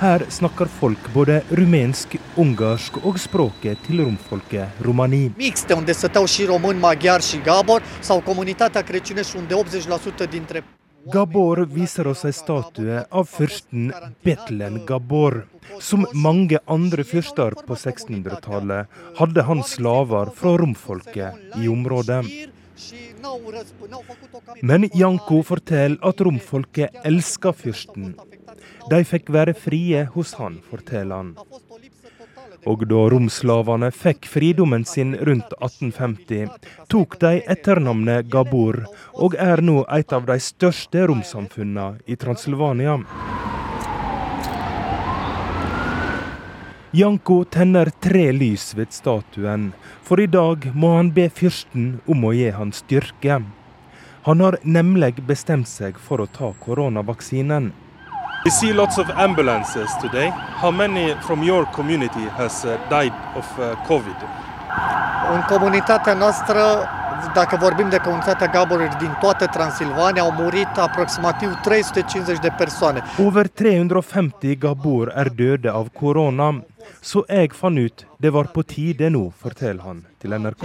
[0.00, 5.32] Her snakker folk både rumensk, ungarsk og språket til romfolket romani.
[7.44, 10.64] gabor, sau comunitatea crăciunești, unde 80% dintre
[11.08, 15.46] Gabor viser oss ei statue av fyrsten Betlen Gabor.
[15.78, 18.86] Som mange andre fyrster på 1600-tallet
[19.16, 22.24] hadde han slaver fra romfolket i området.
[24.62, 28.14] Men Janko forteller at romfolket elsker fyrsten.
[28.90, 31.34] De fikk være frie hos han, forteller han.
[32.68, 36.50] Og da romslavene fikk fridommen sin rundt 1850,
[36.92, 38.82] tok de etternavnet Gabor,
[39.16, 42.98] og er nå et av de største romsamfunnene i Transilvania.
[46.92, 49.68] Janko tenner tre lys ved statuen,
[50.02, 53.36] for i dag må han be fyrsten om å gi han styrke.
[54.26, 57.70] Han har nemlig bestemt seg for å ta koronavaksinen.
[58.42, 60.30] We see lots of ambulances today.
[60.30, 64.16] How many from your community has uh, died of uh, COVID?
[65.34, 66.88] În comunitatea noastră,
[67.34, 73.02] dacă vorbim de comunitatea Gaboruri din toată Transilvania, au murit aproximativ 350 de persoane.
[73.26, 76.62] Over 350 Gabor er døde av korona.
[77.00, 80.64] Så jeg fant ut det var på tide nå, forteller han til NRK.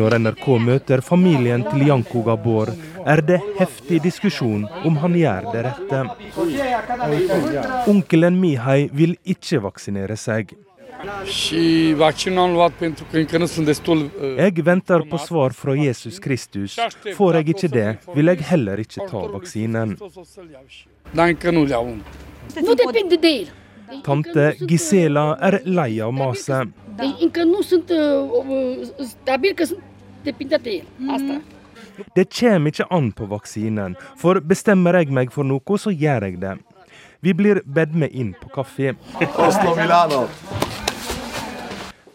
[0.00, 2.72] Når NRK møter familien til Janko Gabor,
[3.04, 6.04] er det heftig diskusjon om han gjør det rette.
[7.92, 10.56] Onkelen Mihai vil ikke vaksinere seg.
[14.36, 16.78] Jeg venter på svar fra Jesus Kristus.
[17.16, 19.96] Får jeg ikke det, vil jeg heller ikke ta vaksinen.
[22.62, 23.48] Nu depinde de el.
[24.04, 26.68] Tante Gisela er lei av maset.
[27.20, 29.82] Încă nu sunt uh, uh, stabil că sunt
[30.22, 31.10] depinde de el.
[31.10, 31.40] Asta.
[32.14, 36.40] Det kommer ikke an på vaksinen, for bestemmer jeg meg for noe, så gjør jeg
[36.40, 36.58] det.
[37.20, 38.94] Vi blir bedt med inn på kaffe.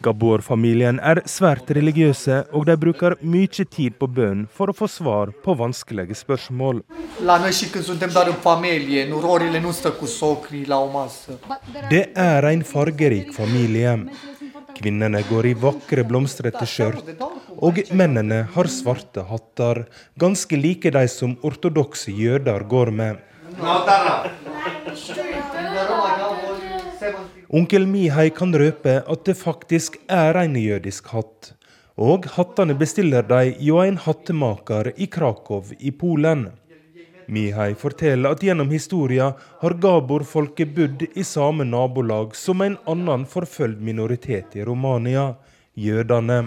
[0.02, 5.32] Gabor-familien er svært religiøse, og de bruker mye tid på bønn for å få svar
[5.44, 6.82] på vanskelige spørsmål.
[7.26, 10.90] La noi și când suntem doar în familie, nurorile nu stă cu socrii la o
[10.92, 11.40] masă.
[11.90, 14.12] Det er en fargerik familie.
[14.74, 17.04] Kvinnene går i vakre, blomstrete skjørt,
[17.60, 19.86] og mennene har svarte hatter,
[20.18, 23.16] ganske like de som ortodokse jøder går med.
[27.52, 31.50] Onkel Mihai kan røpe at det faktisk er en jødisk hatt.
[32.00, 36.46] Og hattene bestiller de jo en hattemaker i Krakow i Polen.
[37.28, 43.84] Mihai forteller at gjennom historia har Gabor-folket bodd i samme nabolag som en annen forfølgt
[43.84, 45.34] minoritet i Romania,
[45.76, 46.46] jødene.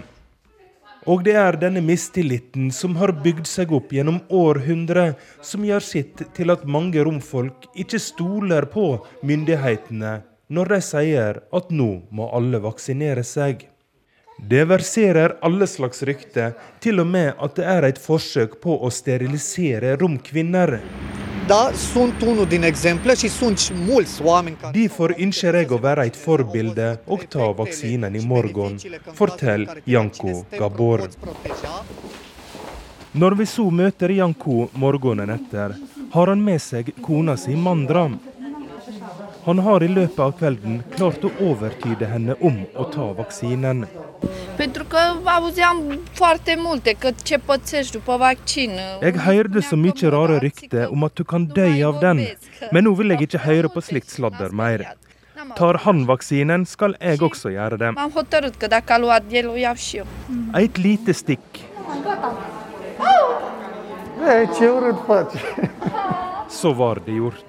[1.04, 6.30] Og det er denne mistilliten som har bygd seg opp gjennom århundrer, som gjør sitt
[6.32, 10.22] til at mange romfolk ikke stoler på myndighetene
[10.54, 13.66] når de sier at nå må alle vaksinere seg.
[14.38, 18.90] Det verserer alle slags rykter, til og med at det er et forsøk på å
[18.90, 20.78] sterilisere romkvinner.
[24.74, 28.78] Derfor ønsker jeg å være et forbilde og ta vaksinen i morgen,
[29.14, 31.04] forteller Janko Gabor.
[33.14, 35.76] Når vi så møter Janko morgenen etter,
[36.14, 38.08] har han med seg kona si Mandra.
[39.44, 43.84] Han har i løpet av kvelden klart å overtyde henne om å ta vaksinen.
[44.56, 48.70] Pentru că auzeam foarte multe că ce pățești după vaccin.
[49.00, 52.26] Jeg hørte så mye rare rykter om at du kan dø av den,
[52.72, 54.96] men nå vil jeg ikke høre på slikt sladder mer.
[55.56, 57.90] Tar han vaksinen, skal jeg også gjøre det.
[60.54, 61.64] Et lite stikk.
[66.54, 67.44] Så var det gjort.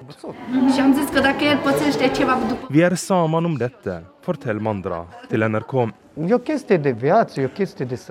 [2.70, 5.76] Vi er sammen om dette, forteller Mandra til NRK.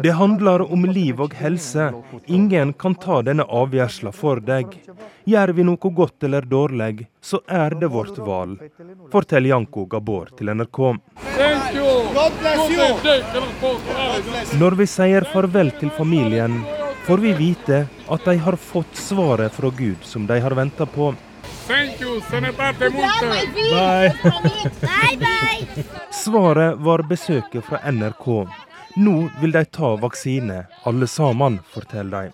[0.03, 1.89] Det handler om liv og helse.
[2.27, 4.77] Ingen kan ta denne avgjørelsen for deg.
[5.25, 8.61] Gjør vi noe godt eller dårlig, så er det vårt valg,
[9.11, 10.81] forteller Janko Gabor til NRK.
[14.61, 16.61] Når vi sier farvel til familien,
[17.05, 21.15] får vi vite at de har fått svaret fra Gud som de har venta på.
[21.69, 21.95] Bye.
[26.11, 28.49] Svaret var besøket fra NRK.
[28.97, 32.31] Nå vil de ta vaksine, alle sammen, forteller de.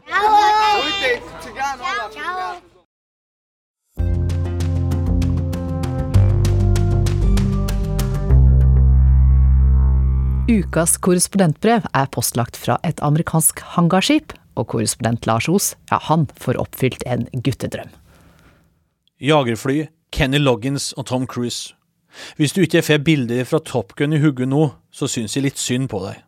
[10.50, 16.60] Ukas korrespondentbrev er postlagt fra et amerikansk hangarskip, og korrespondent Lars Os, ja, han får
[16.60, 17.90] oppfylt en guttedrøm.
[19.20, 21.74] Jagerfly, Kenny Loggins og Tom Cruise.
[22.36, 25.60] Hvis du ikke får bilder fra Top Gun i hodet nå, så syns jeg litt
[25.60, 26.22] synd på deg.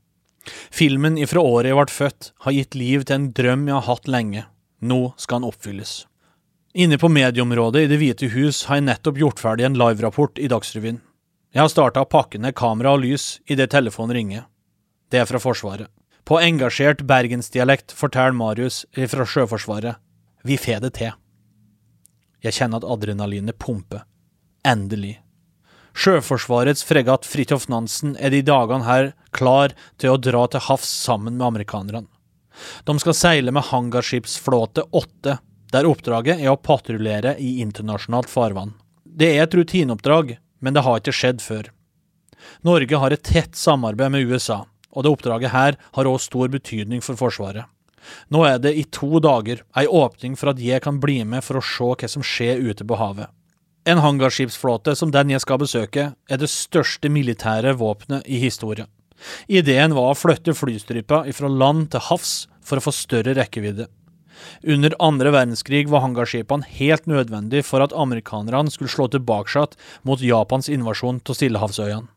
[0.75, 4.11] Filmen ifra året jeg ble født, har gitt liv til en drøm jeg har hatt
[4.11, 4.45] lenge.
[4.83, 5.95] Nå skal den oppfylles.
[6.75, 10.49] Inne på medieområdet i Det hvite hus har jeg nettopp gjort ferdig en liverapport i
[10.49, 11.03] Dagsrevyen.
[11.53, 14.47] Jeg har starta å pakke ned kamera og lys idet telefonen ringer.
[15.13, 15.91] Det er fra Forsvaret.
[16.25, 19.99] På engasjert bergensdialekt forteller Marius fra Sjøforsvaret
[20.47, 21.13] vi får det til.
[22.43, 24.03] Jeg kjenner at adrenalinet pumper.
[24.67, 25.21] Endelig.
[25.95, 31.37] Sjøforsvarets fregatt Fridtjof Nansen er de dagene her klar til å dra til havs sammen
[31.37, 32.09] med amerikanerne.
[32.85, 35.37] De skal seile med hangarskipsflåte 8,
[35.73, 38.75] der oppdraget er å patruljere i internasjonalt farvann.
[39.05, 41.71] Det er et rutineoppdrag, men det har ikke skjedd før.
[42.67, 44.63] Norge har et tett samarbeid med USA,
[44.93, 47.69] og det oppdraget her har også stor betydning for Forsvaret.
[48.35, 51.61] Nå er det i to dager ei åpning for at jeg kan bli med for
[51.61, 53.31] å se hva som skjer ute på havet.
[53.87, 58.87] En hangarskipsflåte som den jeg skal besøke, er det største militære våpenet i historien.
[59.51, 63.89] Ideen var å flytte flystripa fra land til havs for å få større rekkevidde.
[64.67, 69.67] Under andre verdenskrig var hangarskipene helt nødvendig for at amerikanerne skulle slå tilbake
[70.03, 72.11] mot Japans invasjon av Stillehavsøyene.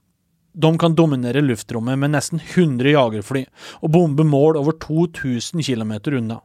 [0.55, 3.41] De kan dominere luftrommet med nesten 100 jagerfly
[3.81, 6.39] og bombe mål over 2000 km unna.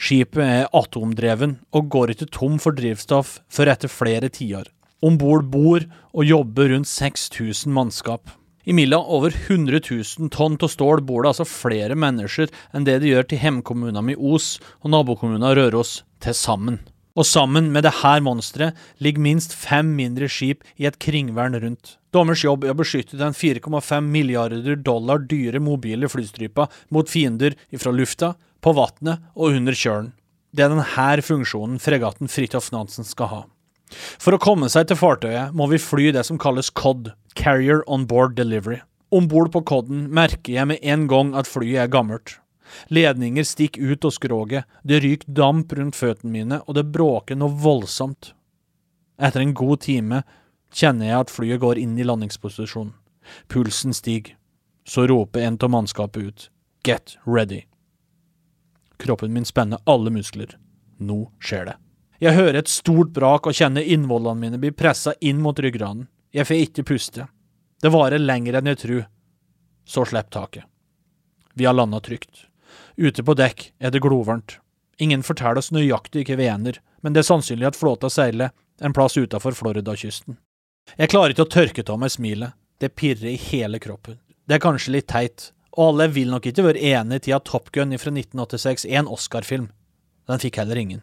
[0.00, 4.66] Skipet er atomdreven og går ikke tom for drivstoff før etter flere tiår.
[5.04, 8.32] Om bord bor og jobber rundt 6000 mannskap.
[8.68, 13.12] Imellom over 100 000 tonn av stål bor det altså flere mennesker enn det det
[13.12, 16.80] gjør til hjemkommunene med Os og nabokommunen Røros til sammen.
[17.14, 21.97] Og sammen med dette monsteret ligger minst fem mindre skip i et kringvern rundt.
[22.14, 27.92] Dommers jobb er å beskytte den 4,5 milliarder dollar dyre mobile flystrypa mot fiender fra
[27.92, 30.10] lufta, på vannet og under kjølen.
[30.50, 33.42] Det er denne funksjonen fregatten Fridtjof Nansen skal ha.
[34.18, 38.06] For å komme seg til fartøyet må vi fly det som kalles COD, Carrier On
[38.08, 38.80] Board Delivery.
[39.14, 42.38] Om bord på COD-en merker jeg med en gang at flyet er gammelt.
[42.92, 47.54] Ledninger stikker ut av skroget, det ryker damp rundt føttene mine, og det bråker noe
[47.62, 48.34] voldsomt.
[49.16, 50.20] Etter en god time
[50.74, 52.92] kjenner jeg at flyet går inn i landingsposisjon.
[53.48, 54.36] Pulsen stiger.
[54.88, 56.50] Så roper en av mannskapet ut,
[56.84, 57.66] Get ready.
[58.98, 60.56] Kroppen min spenner alle muskler.
[60.98, 61.74] Nå skjer det.
[62.18, 66.06] Jeg hører et stort brak og kjenner innvollene mine bli pressa inn mot ryggraden.
[66.34, 67.28] Jeg får ikke puste.
[67.82, 69.04] Det varer lenger enn jeg tror.
[69.86, 70.64] Så slipper taket.
[71.54, 72.48] Vi har landa trygt.
[72.96, 74.58] Ute på dekk er det glovarmt.
[74.98, 78.50] Ingen forteller oss nøyaktig hva vi ender, men det er sannsynlig at flåta seiler
[78.82, 80.38] en plass utafor Florida-kysten.
[80.96, 82.56] Jeg klarer ikke å tørke av meg smilet.
[82.78, 84.18] Det pirrer i hele kroppen.
[84.48, 87.72] Det er kanskje litt teit, og alle vil nok ikke være enig i at Top
[87.74, 89.68] Gun fra 1986 er en Oscar-film.
[90.30, 91.02] Den fikk heller ingen.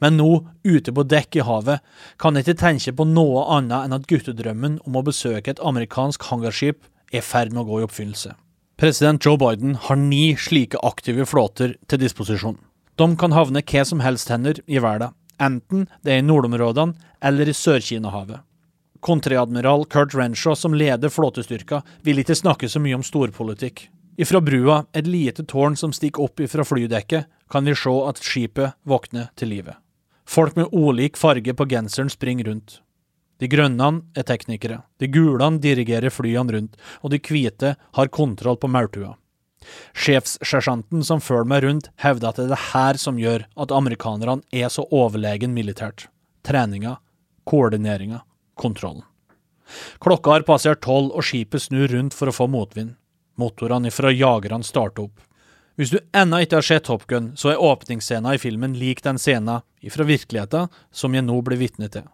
[0.00, 0.28] Men nå,
[0.64, 1.82] ute på dekk i havet,
[2.20, 6.28] kan jeg ikke tenke på noe annet enn at guttedrømmen om å besøke et amerikansk
[6.28, 8.34] hangarskip er i ferd med å gå i oppfyllelse.
[8.80, 12.58] President Joe Biden har ni slike aktive flåter til disposisjon.
[13.00, 17.48] De kan havne hva som helst hender i verden, enten det er i nordområdene eller
[17.48, 18.42] i Sør-Kina-havet.
[19.02, 23.88] Kontreadmiral Kurt Renshaw, som leder flåtestyrka, vil ikke snakke så mye om storpolitikk.
[24.16, 28.78] Ifra brua, et lite tårn som stikker opp ifra flydekket, kan vi se at skipet
[28.86, 29.74] våkner til live.
[30.22, 32.78] Folk med ulik farge på genseren springer rundt.
[33.42, 38.70] De grønne er teknikere, de gule dirigerer flyene rundt, og de hvite har kontroll på
[38.70, 39.16] maurtua.
[39.98, 44.46] Sjefssersjanten som følger meg rundt, hevder at det er det her som gjør at amerikanerne
[44.54, 46.06] er så overlegen militært.
[46.46, 47.00] Treninga,
[47.50, 48.22] koordineringa,
[48.58, 49.02] kontrollen.
[50.00, 52.96] Klokka har passert tolv, og skipet snur rundt for å få motvind.
[53.40, 55.20] Motorene fra jagerne starter opp.
[55.80, 59.18] Hvis du ennå ikke har sett Top Gun, så er åpningsscenen i filmen lik den
[59.18, 62.04] scenen fra virkeligheten som jeg nå blir vitne til.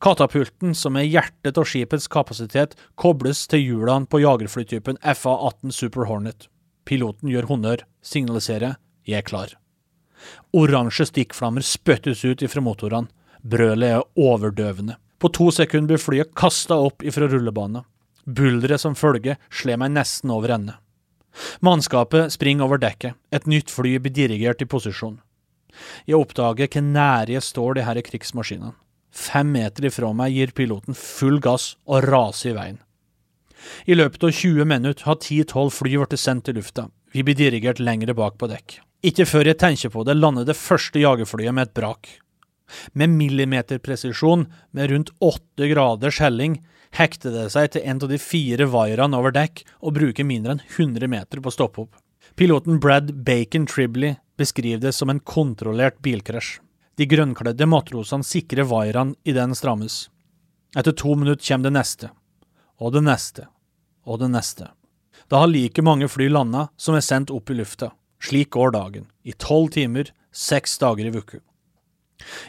[0.00, 6.48] Katapulten, som er hjertet av skipets kapasitet, kobles til hjulene på jagerflytypen FA-18 Super Hornet.
[6.88, 9.56] Piloten gjør honnør, signaliserer 'jeg er klar'.
[10.52, 13.08] Oransje stikkflammer spyttes ut ifra motorene.
[13.44, 14.96] Brølet er overdøvende.
[15.18, 17.86] På to sekunder blir flyet kasta opp ifra rullebanen.
[18.24, 20.76] Bulderet som følger slår meg nesten over ende.
[21.64, 25.20] Mannskapet springer over dekket, et nytt fly blir dirigert i posisjon.
[26.06, 28.74] Jeg oppdager hvor nære jeg står de her krigsmaskinene.
[29.14, 32.78] Fem meter ifra meg gir piloten full gass og raser i veien.
[33.90, 36.86] I løpet av 20 minutter har 10-12 fly blitt sendt til lufta.
[37.14, 38.78] Vi blir dirigert lengre bak på dekk.
[39.08, 42.18] Ikke før jeg tenker på det, lander det første jagerflyet med et brak.
[42.92, 46.60] Med millimeterpresisjon, med rundt åtte grader skjelling,
[46.96, 50.64] hekter det seg til en av de fire vaierne over dekk og bruker mindre enn
[50.66, 51.98] 100 meter på å stoppe opp.
[52.38, 56.58] Piloten Brad Bacon Tribley beskriver det som en kontrollert bilkrasj.
[56.98, 60.08] De grønnkledde matrosene sikrer vaierne i den strammes.
[60.76, 62.10] Etter to minutter kommer det neste,
[62.78, 63.46] og det neste,
[64.04, 64.72] og det neste.
[65.28, 67.92] Da har like mange fly landa som er sendt opp i lufta.
[68.22, 69.06] Slik går dagen.
[69.22, 71.38] I tolv timer, seks dager i uka.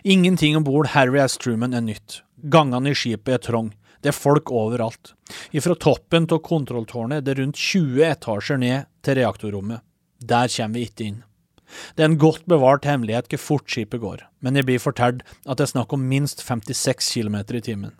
[0.03, 1.37] Ingenting om bord Harry S.
[1.37, 2.21] Truman er nytt.
[2.41, 3.71] Gangene i skipet er trong.
[4.01, 5.13] Det er folk overalt.
[5.51, 9.83] Ifra toppen av kontrolltårnet er det rundt 20 etasjer ned til reaktorrommet.
[10.19, 11.23] Der kommer vi ikke inn.
[11.95, 15.59] Det er en godt bevart hemmelighet hvor fort skipet går, men jeg blir fortalt at
[15.59, 17.93] det er snakk om minst 56 km i timen.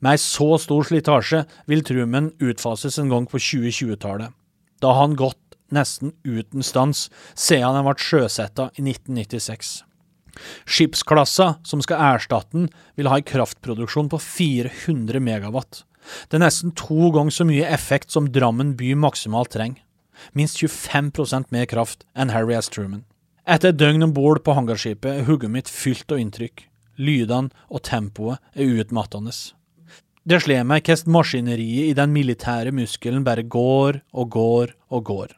[0.00, 4.34] Med ei så stor slitasje vil Truman utfases en gang på 2020-tallet.
[4.82, 5.40] Da har han gått
[5.74, 9.80] nesten uten stans siden han ble sjøsetta i 1996.
[10.66, 12.68] Skipsklassa som skal erstatte den,
[12.98, 15.84] vil ha en kraftproduksjon på 400 megawatt.
[16.28, 19.80] Det er nesten to ganger så mye effekt som Drammen by maksimalt trenger.
[20.32, 22.70] Minst 25% mer kraft enn Harry S.
[22.70, 23.04] Truman.
[23.44, 26.64] Etter et døgn om bord på hangarskipet er hodet mitt fylt av inntrykk.
[26.96, 29.34] Lydene og tempoet er utmattende.
[30.24, 35.34] Det slår meg hvordan maskineriet i den militære muskelen bare går og går og går.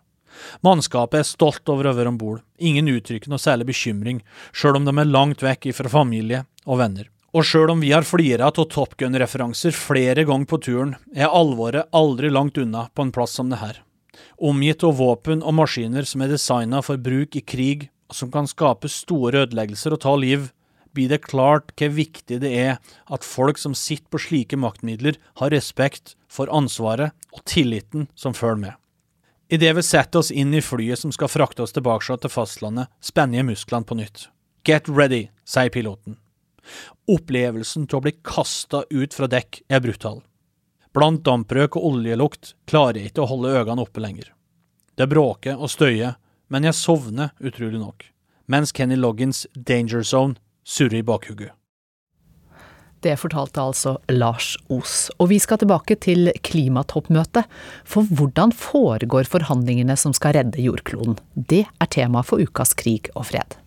[0.67, 4.23] Mannskapet er stolt over å være om bord, ingen uttrykker noe særlig bekymring,
[4.53, 7.11] sjøl om de er langt vekk fra familie og venner.
[7.37, 11.91] Og sjøl om vi har flira av Top Gun-referanser flere ganger på turen, er alvoret
[11.93, 13.83] aldri langt unna på en plass som det her.
[14.41, 18.49] Omgitt av våpen og maskiner som er designa for bruk i krig, og som kan
[18.49, 20.49] skape store ødeleggelser og ta liv,
[20.97, 22.79] blir det klart hvor viktig det er
[23.13, 28.63] at folk som sitter på slike maktmidler, har respekt for ansvaret og tilliten som følger
[28.69, 28.75] med.
[29.49, 33.39] Idet vi setter oss inn i flyet som skal frakte oss tilbake til fastlandet, spenner
[33.39, 34.29] jeg musklene på nytt.
[34.67, 36.17] Get ready, sier piloten.
[37.07, 40.25] Opplevelsen til å bli kasta ut fra dekk er brutal.
[40.91, 44.33] Blant damprøk og oljelukt klarer jeg ikke å holde øynene oppe lenger.
[44.99, 46.17] Det bråker og støyer,
[46.51, 48.09] men jeg sovner utrolig nok,
[48.51, 51.55] mens Kenny Loggins Danger Zone surrer i bakhugget.
[53.05, 55.11] Det fortalte altså Lars Os.
[55.21, 57.45] Og vi skal tilbake til klimatoppmøtet.
[57.85, 61.19] For hvordan foregår forhandlingene som skal redde jordkloden?
[61.37, 63.59] Det er tema for ukas Krig og fred.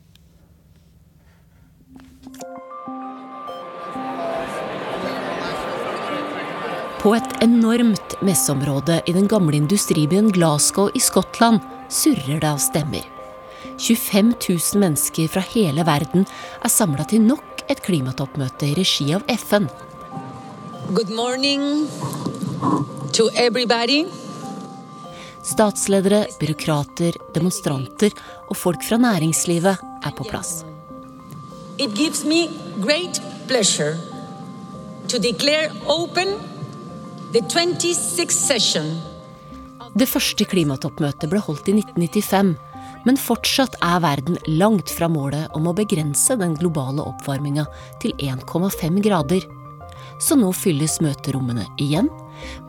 [7.00, 13.06] På et enormt messeområde i den gamle industribyen Glasgow i Skottland surrer det av stemmer.
[13.80, 16.26] 25 000 mennesker fra hele verden
[16.60, 19.68] er samla til nok et klimatoppmøte i regi av FN.
[20.94, 21.86] Good morning
[23.14, 24.06] to everybody.
[25.46, 28.14] Statsledere, byråkrater, demonstranter
[28.50, 30.64] og folk fra næringslivet er på plass.
[31.80, 32.50] It gives me
[32.82, 33.96] great pleasure
[35.08, 36.36] to declare open
[37.32, 38.98] the 26th session.
[39.96, 42.58] Det første klimatoppmøtet ble holdt i 1995
[43.08, 47.66] men fortsatt er verden langt fra målet om å begrense den globale oppvarminga
[48.04, 49.48] til 1,5 grader.
[50.20, 52.10] Så nå fylles møterommene igjen.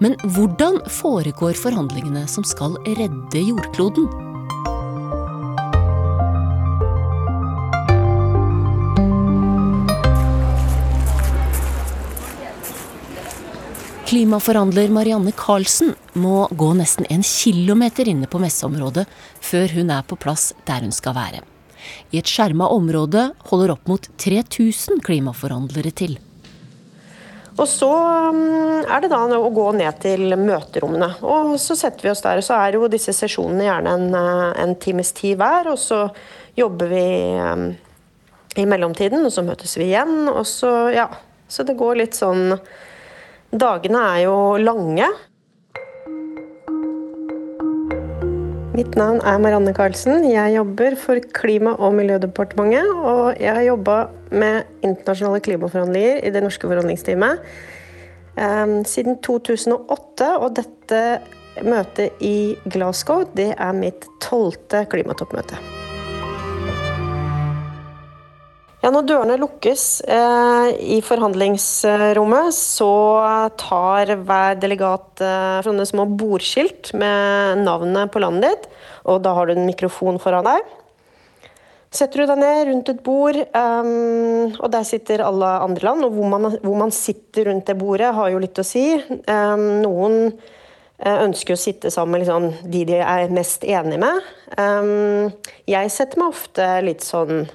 [0.02, 4.29] Men hvordan foregår forhandlingene som skal redde jordkloden?
[14.10, 19.04] Klimaforhandler Marianne Karlsen må gå nesten en kilometer inne på messeområdet
[19.38, 21.44] før hun er på plass der hun skal være.
[22.10, 26.18] I et skjerma område holder opp mot 3000 klimaforhandlere til.
[27.54, 27.92] Og så
[28.34, 31.12] mm, er det da å gå ned til møterommene.
[31.22, 32.42] Og så setter vi oss der.
[32.42, 35.70] Og så er jo disse sesjonene gjerne en, eh, en times tid hver.
[35.70, 36.02] Og så
[36.58, 37.08] jobber vi
[37.38, 37.66] mm,
[38.58, 40.24] i mellomtiden, og så møtes vi igjen.
[40.34, 41.12] Og så, ja.
[41.46, 42.56] Så det går litt sånn
[43.50, 45.08] Dagene er jo lange.
[48.76, 50.22] Mitt navn er Marianne Karlsen.
[50.30, 52.86] Jeg jobber for Klima- og miljødepartementet.
[52.94, 53.96] Og jeg har jobba
[54.30, 57.42] med internasjonale klimaforhandlinger i det norske forhandlingsteamet
[58.38, 60.30] um, siden 2008.
[60.38, 61.02] Og dette
[61.66, 65.79] møtet i Glasgow, det er mitt tolvte klimatoppmøte.
[68.80, 72.92] Ja, når dørene lukkes eh, i forhandlingsrommet, så
[73.60, 78.70] tar hver delegat eh, sånne små bordskilt med navnet på landet ditt,
[79.04, 80.72] og da har du en mikrofon foran deg.
[81.92, 86.06] Setter du deg ned rundt et bord, um, og der sitter alle andre land.
[86.06, 88.84] Og hvor man, hvor man, sitter rundt det bordet, har jo litt å si.
[89.26, 94.30] Um, noen uh, ønsker å sitte sammen med liksom, de de er mest enige med.
[94.54, 95.32] Um,
[95.66, 97.48] jeg setter meg ofte litt sånn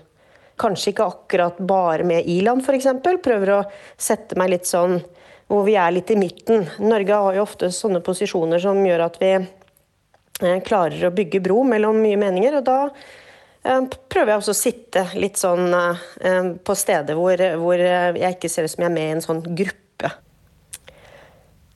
[0.61, 2.87] Kanskje ikke akkurat bare med i-land, f.eks.
[3.03, 3.61] Prøver å
[3.97, 5.01] sette meg litt sånn
[5.51, 6.65] hvor vi er litt i midten.
[6.81, 11.61] Norge har jo ofte sånne posisjoner som gjør at vi eh, klarer å bygge bro
[11.67, 12.59] mellom mye meninger.
[12.59, 17.85] og da eh, prøver jeg også å sitte litt sånn eh, på steder hvor, hvor
[17.85, 20.13] jeg ikke ser ut som jeg er med i en sånn gruppe.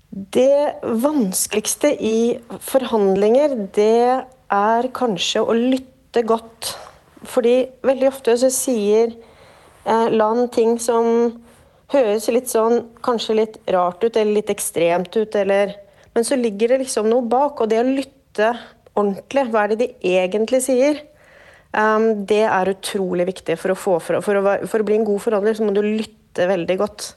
[0.09, 6.73] Det vanskeligste i forhandlinger, det er kanskje å lytte godt.
[7.28, 11.34] Fordi veldig ofte så sier eh, land ting som
[11.91, 15.76] høres litt sånn kanskje litt rart ut eller litt ekstremt ut, eller
[16.15, 17.61] Men så ligger det liksom noe bak.
[17.61, 18.47] Og det å lytte
[18.97, 21.03] ordentlig, hva er det de egentlig sier?
[21.70, 25.22] Um, det er utrolig viktig for å, for, for, å, for å bli en god
[25.22, 27.11] forhandler, så må du lytte veldig godt.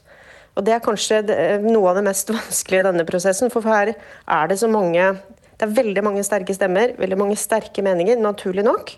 [0.53, 1.23] Og Det er kanskje
[1.65, 3.51] noe av det mest vanskelige i denne prosessen.
[3.53, 5.15] For her er det så mange
[5.57, 8.93] Det er veldig mange sterke stemmer, veldig mange sterke meninger, naturlig nok.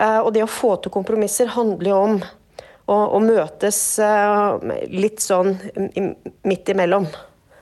[0.00, 2.14] Uh, og det å få til kompromisser handler jo om
[2.88, 4.56] å, å møtes uh,
[4.88, 5.52] litt sånn
[6.48, 7.06] midt imellom.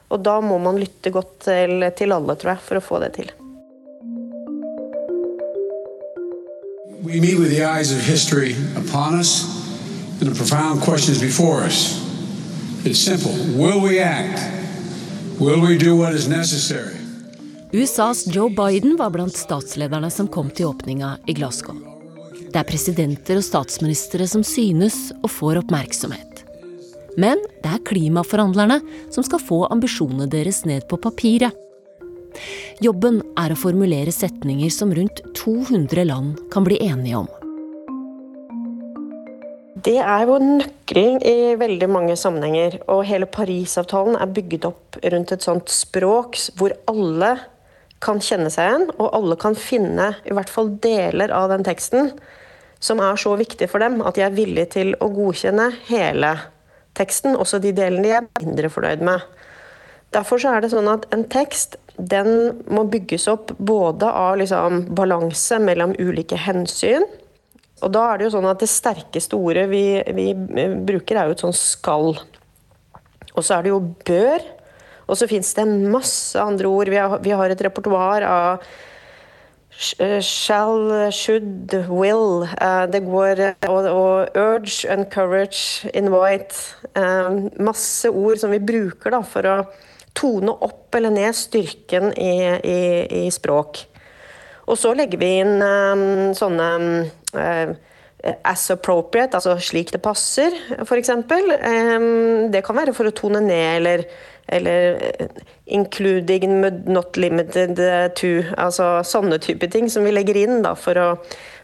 [0.08, 3.10] Og da må man lytte godt til, til alle, tror jeg, for å få det
[3.18, 3.32] til.
[7.02, 9.44] We meet with the eyes of history upon us
[10.20, 11.98] and the profound questions before us.
[12.84, 13.32] It's simple.
[13.56, 14.38] Will we act?
[15.40, 16.94] Will we do what is necessary?
[17.72, 21.97] USAs Joe Biden var blant statslederne som kom til åpninga i Glasgow.
[22.48, 26.44] Det er presidenter og statsministre som synes og får oppmerksomhet.
[27.20, 28.78] Men det er klimaforhandlerne
[29.12, 31.52] som skal få ambisjonene deres ned på papiret.
[32.80, 37.28] Jobben er å formulere setninger som rundt 200 land kan bli enige om.
[39.84, 42.80] Det er jo nøkkelen i veldig mange sammenhenger.
[42.88, 47.36] Og hele Parisavtalen er bygget opp rundt et sånt språk hvor alle
[48.02, 52.12] kan kjenne seg igjen, og alle kan finne i hvert fall deler av den teksten
[52.80, 56.36] som er så viktig for dem at de er villige til å godkjenne hele
[56.98, 59.22] teksten, også de delene de er mindre fornøyd med.
[60.14, 65.58] Derfor er det sånn at en tekst den må bygges opp både av liksom balanse
[65.62, 67.04] mellom ulike hensyn,
[67.84, 69.82] og da er det jo sånn at det sterkeste ordet vi,
[70.14, 70.32] vi
[70.88, 72.16] bruker, er jo et sånn skal.
[73.34, 74.46] Og så er det jo bør.
[75.08, 76.90] Og så fins det masse andre ord.
[76.90, 78.72] Vi har, vi har et repertoar av eh,
[79.78, 82.42] shall, should, will.
[82.60, 86.74] Uh, det går og, urge, encourage, invite.
[87.62, 89.58] Masse ord som vi bruker da, for å
[90.18, 92.80] tone opp eller ned styrken i, i,
[93.22, 93.84] i språk.
[94.68, 95.62] Og så legger vi inn
[96.36, 96.66] sånne
[98.44, 101.12] as appropriate, altså slik det passer, f.eks.
[101.14, 104.04] Um, det kan være for å tone ned eller,
[104.48, 104.98] eller
[105.66, 107.76] 'including including not limited
[108.16, 108.30] to.
[108.56, 111.08] Altså sånne type ting som vi legger inn da, for, å,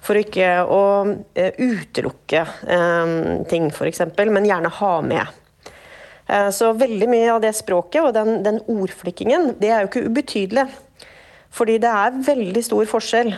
[0.05, 5.41] for ikke å uh, utelukke um, ting, f.eks., men gjerne ha med.
[6.57, 10.62] Så veldig mye av det språket og den, den ordflikkingen, det er jo ikke ubetydelig.
[11.53, 13.35] Fordi det er veldig stor forskjell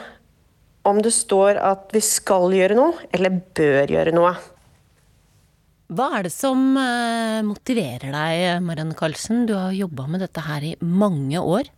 [0.87, 4.37] om det står at vi skal gjøre noe, eller bør gjøre noe.
[5.87, 9.45] Hva er det som eh, motiverer deg, Marianne Karlsen?
[9.47, 11.71] Du har jobba med dette her i mange år.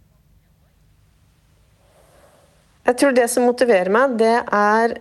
[2.89, 4.95] Jeg tror det som motiverer meg, det er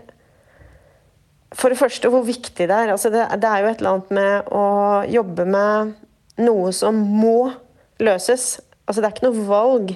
[1.56, 2.92] for det første hvor viktig det er.
[2.92, 4.66] Altså det, det er jo et eller annet med å
[5.08, 5.96] jobbe med
[6.44, 7.54] noe som må
[8.04, 8.58] løses.
[8.84, 9.96] Altså det er ikke noe valg.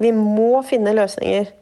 [0.00, 1.52] Vi må finne løsninger.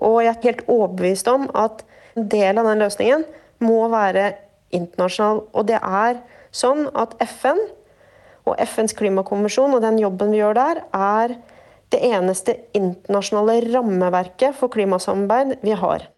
[0.00, 1.84] Og jeg er helt overbevist om at
[2.16, 3.28] en del av den løsningen
[3.60, 4.30] må være
[4.74, 5.44] internasjonal.
[5.52, 6.20] Og det er
[6.54, 7.60] sånn at FN
[8.48, 11.36] og FNs klimakonvensjon og den jobben vi gjør der, er
[11.92, 16.08] det eneste internasjonale rammeverket for klimasamarbeid vi har.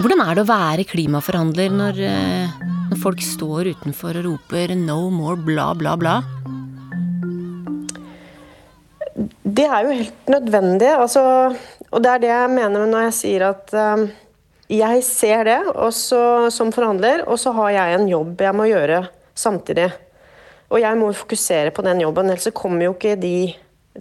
[0.00, 5.10] Hvordan er det å være klimaforhandler når eh, når folk står utenfor og roper 'no
[5.14, 6.59] more bla, bla, bla'?
[9.42, 10.90] Det er jo helt nødvendig.
[10.94, 11.22] Altså,
[11.90, 14.06] og det er det jeg mener når jeg sier at um,
[14.70, 19.02] jeg ser det også, som forhandler, og så har jeg en jobb jeg må gjøre
[19.34, 19.90] samtidig.
[20.70, 23.50] Og jeg må fokusere på den jobben, ellers kommer jo ikke de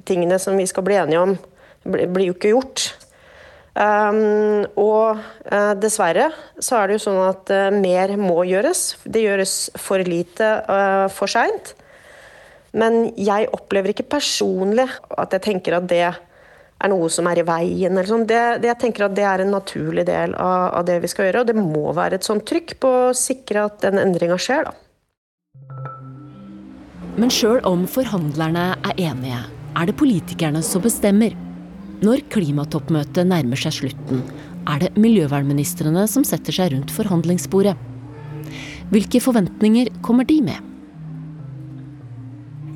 [0.05, 1.37] tingene som vi skal bli enige om,
[1.89, 2.85] blir jo ikke gjort.
[3.79, 8.99] Um, og uh, dessverre så er det jo sånn at uh, mer må gjøres.
[9.05, 11.73] Det gjøres for lite uh, for seint.
[12.77, 16.03] Men jeg opplever ikke personlig at jeg tenker at det
[16.79, 17.95] er noe som er i veien.
[17.95, 18.27] Eller sånn.
[18.29, 21.29] det, det, jeg tenker at det er en naturlig del av, av, det vi skal
[21.29, 21.43] gjøre.
[21.43, 24.77] Og det må være et sånt trykk på å sikre at den endringa skjer, da.
[27.19, 29.41] Men sjøl om forhandlerne er enige,
[29.75, 31.33] er det politikerne som bestemmer.
[31.99, 34.21] Når klimatoppmøtet nærmer seg slutten,
[34.69, 37.75] er det miljøvernministrene som setter seg rundt forhandlingsbordet.
[38.93, 40.68] Hvilke forventninger kommer de med?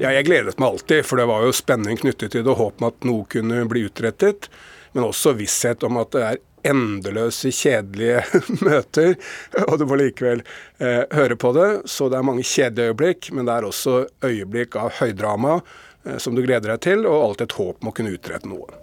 [0.04, 2.90] Ja, jeg gledet meg alltid, for det var jo spenning knyttet til det håp om
[2.90, 4.50] at noe kunne bli utrettet.
[4.92, 8.20] men også visshet om at det er endeløse, kjedelige
[8.68, 9.16] møter,
[9.64, 10.44] og du må likevel
[10.78, 11.70] eh, høre på det.
[11.90, 13.96] Så det er mange kjedelige øyeblikk, men det er også
[14.28, 17.96] øyeblikk av høydrama eh, som du gleder deg til, og alltid et håp om å
[17.96, 18.83] kunne utrette noe.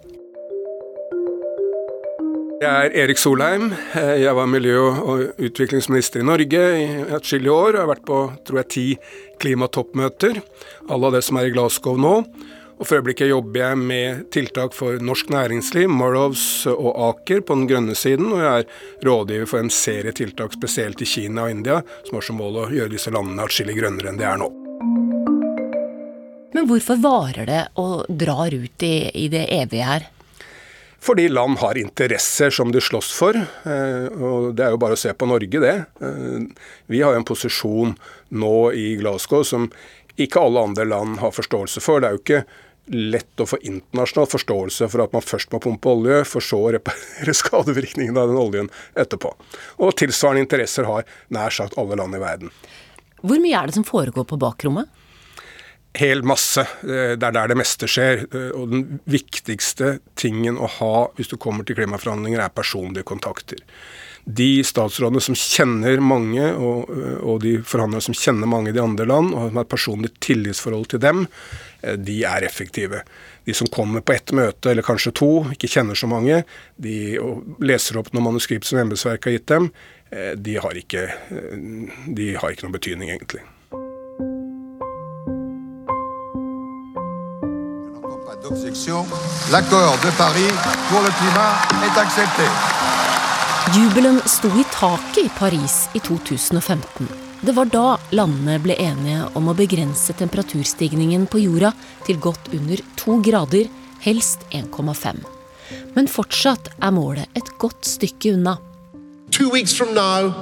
[2.60, 3.70] Jeg er Erik Solheim.
[3.96, 7.72] Jeg var miljø- og utviklingsminister i Norge i atskillige år.
[7.72, 8.98] Jeg har vært på tror jeg, ti
[9.40, 10.42] klimatoppmøter,
[10.92, 12.12] alle av det som er i Glasgow nå.
[12.76, 17.66] Og For øyeblikket jobber jeg med tiltak for norsk næringsliv, Morrows og Aker på den
[17.66, 18.28] grønne siden.
[18.28, 22.28] Og jeg er rådgiver for en serie tiltak spesielt i Kina og India, som har
[22.28, 24.52] som mål å gjøre disse landene atskillig grønnere enn de er nå.
[26.52, 30.10] Men hvorfor varer det og drar ut i, i det evige her?
[31.00, 33.36] Fordi land har interesser som de slåss for.
[33.36, 35.76] Eh, og Det er jo bare å se på Norge, det.
[36.00, 37.94] Eh, vi har jo en posisjon
[38.28, 39.70] nå i Glasgow som
[40.20, 42.00] ikke alle andre land har forståelse for.
[42.00, 42.44] Det er jo ikke
[42.90, 46.72] lett å få internasjonal forståelse for at man først må pumpe olje, for så å
[46.74, 49.32] reparere skadevirkningene av den oljen etterpå.
[49.80, 52.52] Og tilsvarende interesser har nær sagt alle land i verden.
[53.20, 54.88] Hvor mye er det som foregår på bakrommet?
[55.98, 56.62] Hel masse.
[56.82, 58.22] Det er der det meste skjer.
[58.54, 63.58] Og den viktigste tingen å ha hvis du kommer til klimaforhandlinger, er personlige kontakter
[64.24, 66.90] de statsrådene som kjenner mange, og,
[67.24, 70.90] og de forhandlerne som kjenner mange i de andre land, og har et personlig tillitsforhold
[70.92, 71.24] til dem,
[71.82, 73.02] eh, de er effektive.
[73.48, 76.42] De som kommer på ett møte, eller kanskje to, ikke kjenner så mange,
[76.76, 76.98] de
[77.64, 79.70] leser opp noen manuskript som embetsverket har gitt dem,
[80.12, 81.56] eh, de har, ikke, eh,
[82.20, 83.42] de har ikke noen betydning, egentlig.
[88.42, 90.52] L'accord de Paris
[90.88, 91.52] pour le climat
[91.84, 92.42] est accepté.
[93.74, 97.08] Jubelen sto i taket i Paris i 2015.
[97.42, 101.74] Det var da landene ble enige om å begrense temperaturstigningen på jorda
[102.06, 103.68] til godt under to grader,
[104.00, 105.20] helst 1,5.
[105.94, 108.56] Men fortsatt er målet et godt stykke unna.
[109.30, 110.32] Two weeks from now,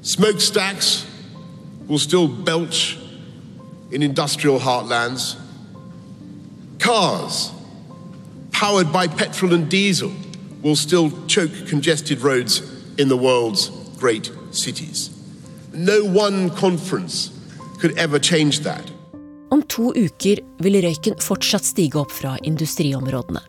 [0.00, 1.04] smokestacks
[1.88, 2.96] will still belch
[3.92, 5.36] in industrial heartlands.
[6.78, 7.52] Cars
[8.52, 10.10] powered by petrol and diesel
[10.62, 12.62] will still choke congested roads
[12.98, 15.10] in the world's great cities.
[15.72, 17.30] No one conference
[17.80, 18.92] could ever change that.
[19.50, 23.42] Om to uker vil røyken fortsatt stige opp fra industriområdene.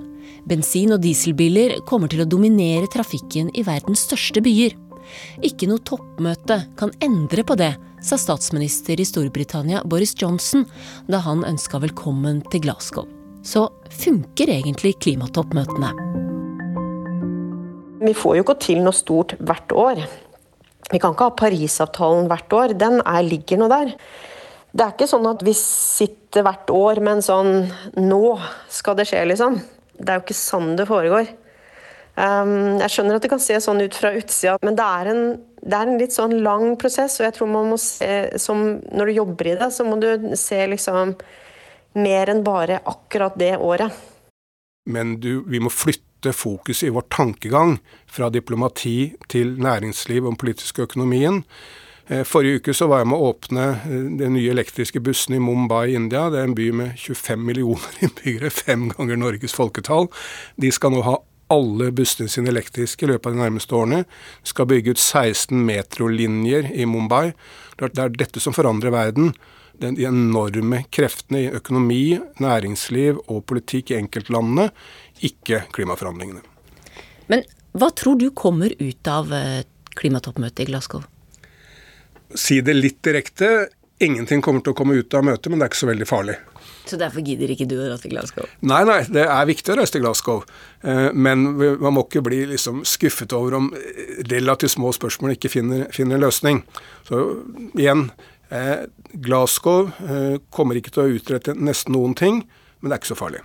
[0.48, 4.76] Bensin- og dieselbiler kommer til å dominere trafikken i verdens største byer.
[5.44, 7.74] Ikke noe toppmøte kan endre på det,
[8.04, 10.68] sa statsminister i Storbritannia Boris Johnson
[11.10, 13.17] da han ønska velkommen til Glasgow.
[13.46, 13.68] Så
[14.04, 15.92] funker egentlig klimatoppmøtene?
[18.02, 20.02] Vi får jo ikke til noe stort hvert år.
[20.92, 22.76] Vi kan ikke ha Parisavtalen hvert år.
[22.80, 23.96] Den er, ligger nå der.
[24.78, 27.52] Det er ikke sånn at vi sitter hvert år med en sånn
[27.98, 28.38] Nå
[28.72, 29.58] skal det skje, liksom.
[29.98, 31.32] Det er jo ikke sånn det foregår.
[32.18, 35.20] Um, jeg skjønner at det kan se sånn ut fra utsida, men det er, en,
[35.62, 37.20] det er en litt sånn lang prosess.
[37.20, 40.10] Og jeg tror man må se som Når du jobber i det, så må du
[40.38, 41.18] se liksom
[41.98, 43.94] mer enn bare akkurat det året.
[44.88, 47.78] Men du, vi må flytte fokus i vår tankegang
[48.08, 51.44] fra diplomati til næringsliv og den politiske økonomien.
[52.08, 55.42] Eh, forrige uke så var jeg med å åpne eh, den nye elektriske bussen i
[55.44, 56.30] Mumbai i India.
[56.32, 60.08] Det er en by med 25 millioner innbyggere, fem ganger Norges folketall.
[60.56, 61.18] De skal nå ha
[61.52, 64.02] alle bussene sine elektriske i løpet av de nærmeste årene.
[64.44, 67.32] De skal bygge ut 16 metrolinjer i Mumbai.
[67.80, 69.34] Det er dette som forandrer verden.
[69.78, 74.72] De enorme kreftene i økonomi, næringsliv og politikk i enkeltlandene
[75.28, 76.42] ikke klimaforhandlingene.
[77.30, 77.44] Men
[77.78, 79.64] hva tror du kommer ut av eh,
[79.98, 81.04] klimatoppmøtet i Glasgow?
[82.36, 83.70] Si det litt direkte.
[84.04, 86.38] Ingenting kommer til å komme ut av møtet, men det er ikke så veldig farlig.
[86.88, 88.48] Så derfor gidder ikke du å dra til Glasgow?
[88.70, 90.44] Nei, nei, det er viktig å reise til Glasgow.
[90.86, 91.48] Eh, men
[91.82, 93.72] man må ikke bli liksom skuffet over om
[94.30, 96.62] relativt små spørsmål ikke finner, finner en løsning.
[97.10, 97.24] Så
[97.74, 99.90] igjen, eh, Glasgow
[100.56, 102.42] kommer ikke til å utrette nesten noen ting,
[102.80, 103.42] men det er ikke så farlig.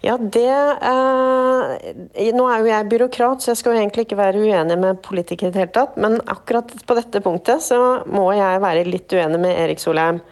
[0.00, 4.40] Ja, det eh, Nå er jo jeg byråkrat, så jeg skal jo egentlig ikke være
[4.40, 5.98] uenig med politikere i det hele tatt.
[6.00, 10.22] Men akkurat på dette punktet så må jeg være litt uenig med Erik Solheim.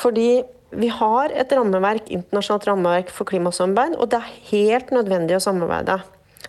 [0.00, 0.40] Fordi
[0.80, 5.98] vi har et rammeverk, internasjonalt rammeverk for klimasamarbeid, og det er helt nødvendig å samarbeide.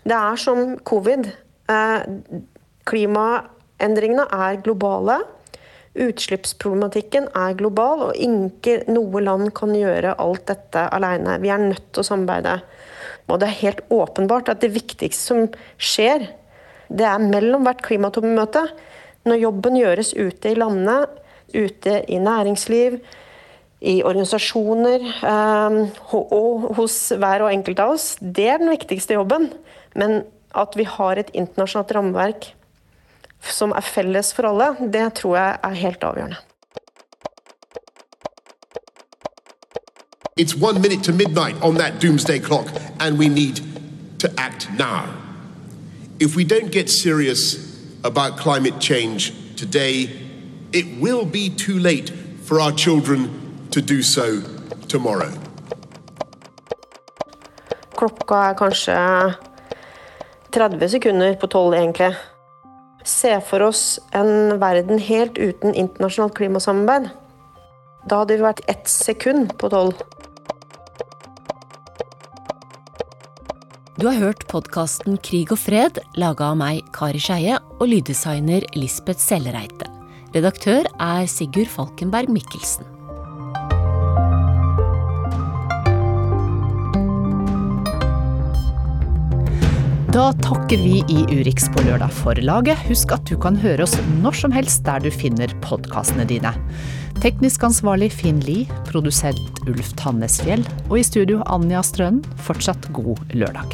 [0.07, 1.27] Det er som covid.
[1.73, 2.07] Eh,
[2.87, 5.19] klimaendringene er globale.
[5.93, 11.37] Utslippsproblematikken er global, og ikke noe land kan gjøre alt dette alene.
[11.43, 12.55] Vi er nødt til å samarbeide.
[13.29, 15.43] Og det er helt åpenbart at det viktigste som
[15.77, 16.25] skjer,
[16.89, 18.65] det er mellom hvert klimatoppmøte.
[19.29, 21.05] Når jobben gjøres ute i landene,
[21.53, 22.97] ute i næringsliv,
[23.83, 25.77] i organisasjoner eh,
[26.15, 29.49] og hos hver og enkelt av oss, det er den viktigste jobben.
[29.99, 30.23] Men
[30.57, 32.51] at vi har et internasjonalt rammeverk
[33.51, 36.35] som er felles for alle, det tror jeg er helt avgjørende.
[40.35, 42.67] It's one minute to midnight on that doomsday clock,
[42.99, 43.61] and we need
[44.19, 45.05] to act now.
[46.19, 47.57] If we don't get serious
[48.03, 50.09] about climate change today,
[50.71, 52.09] it will be too late
[52.43, 53.29] for our children
[53.71, 54.41] to do so
[54.87, 55.31] tomorrow.
[57.95, 58.95] Klokka er kanskje
[60.51, 62.15] 30 sekunder på tolv, egentlig.
[63.03, 67.09] Se for oss en verden helt uten internasjonalt klimasamarbeid.
[68.07, 69.99] Da hadde vi vært ett sekund på tolv.
[73.99, 79.21] Du har hørt podkasten Krig og fred, laga av meg, Kari Skeie, og lyddesigner Lisbeth
[79.21, 79.87] Sellereite.
[80.33, 82.87] Redaktør er Sigurd Falkenberg Mikkelsen.
[90.13, 92.77] Da takker vi i Urix på lørdag for laget.
[92.85, 96.51] Husk at du kan høre oss når som helst der du finner podkastene dine.
[97.23, 100.61] Teknisk ansvarlig Finn Lie, produsent Ulf Tannesfjell,
[100.91, 102.21] og i studio Anja Strønen.
[102.45, 103.73] Fortsatt god lørdag.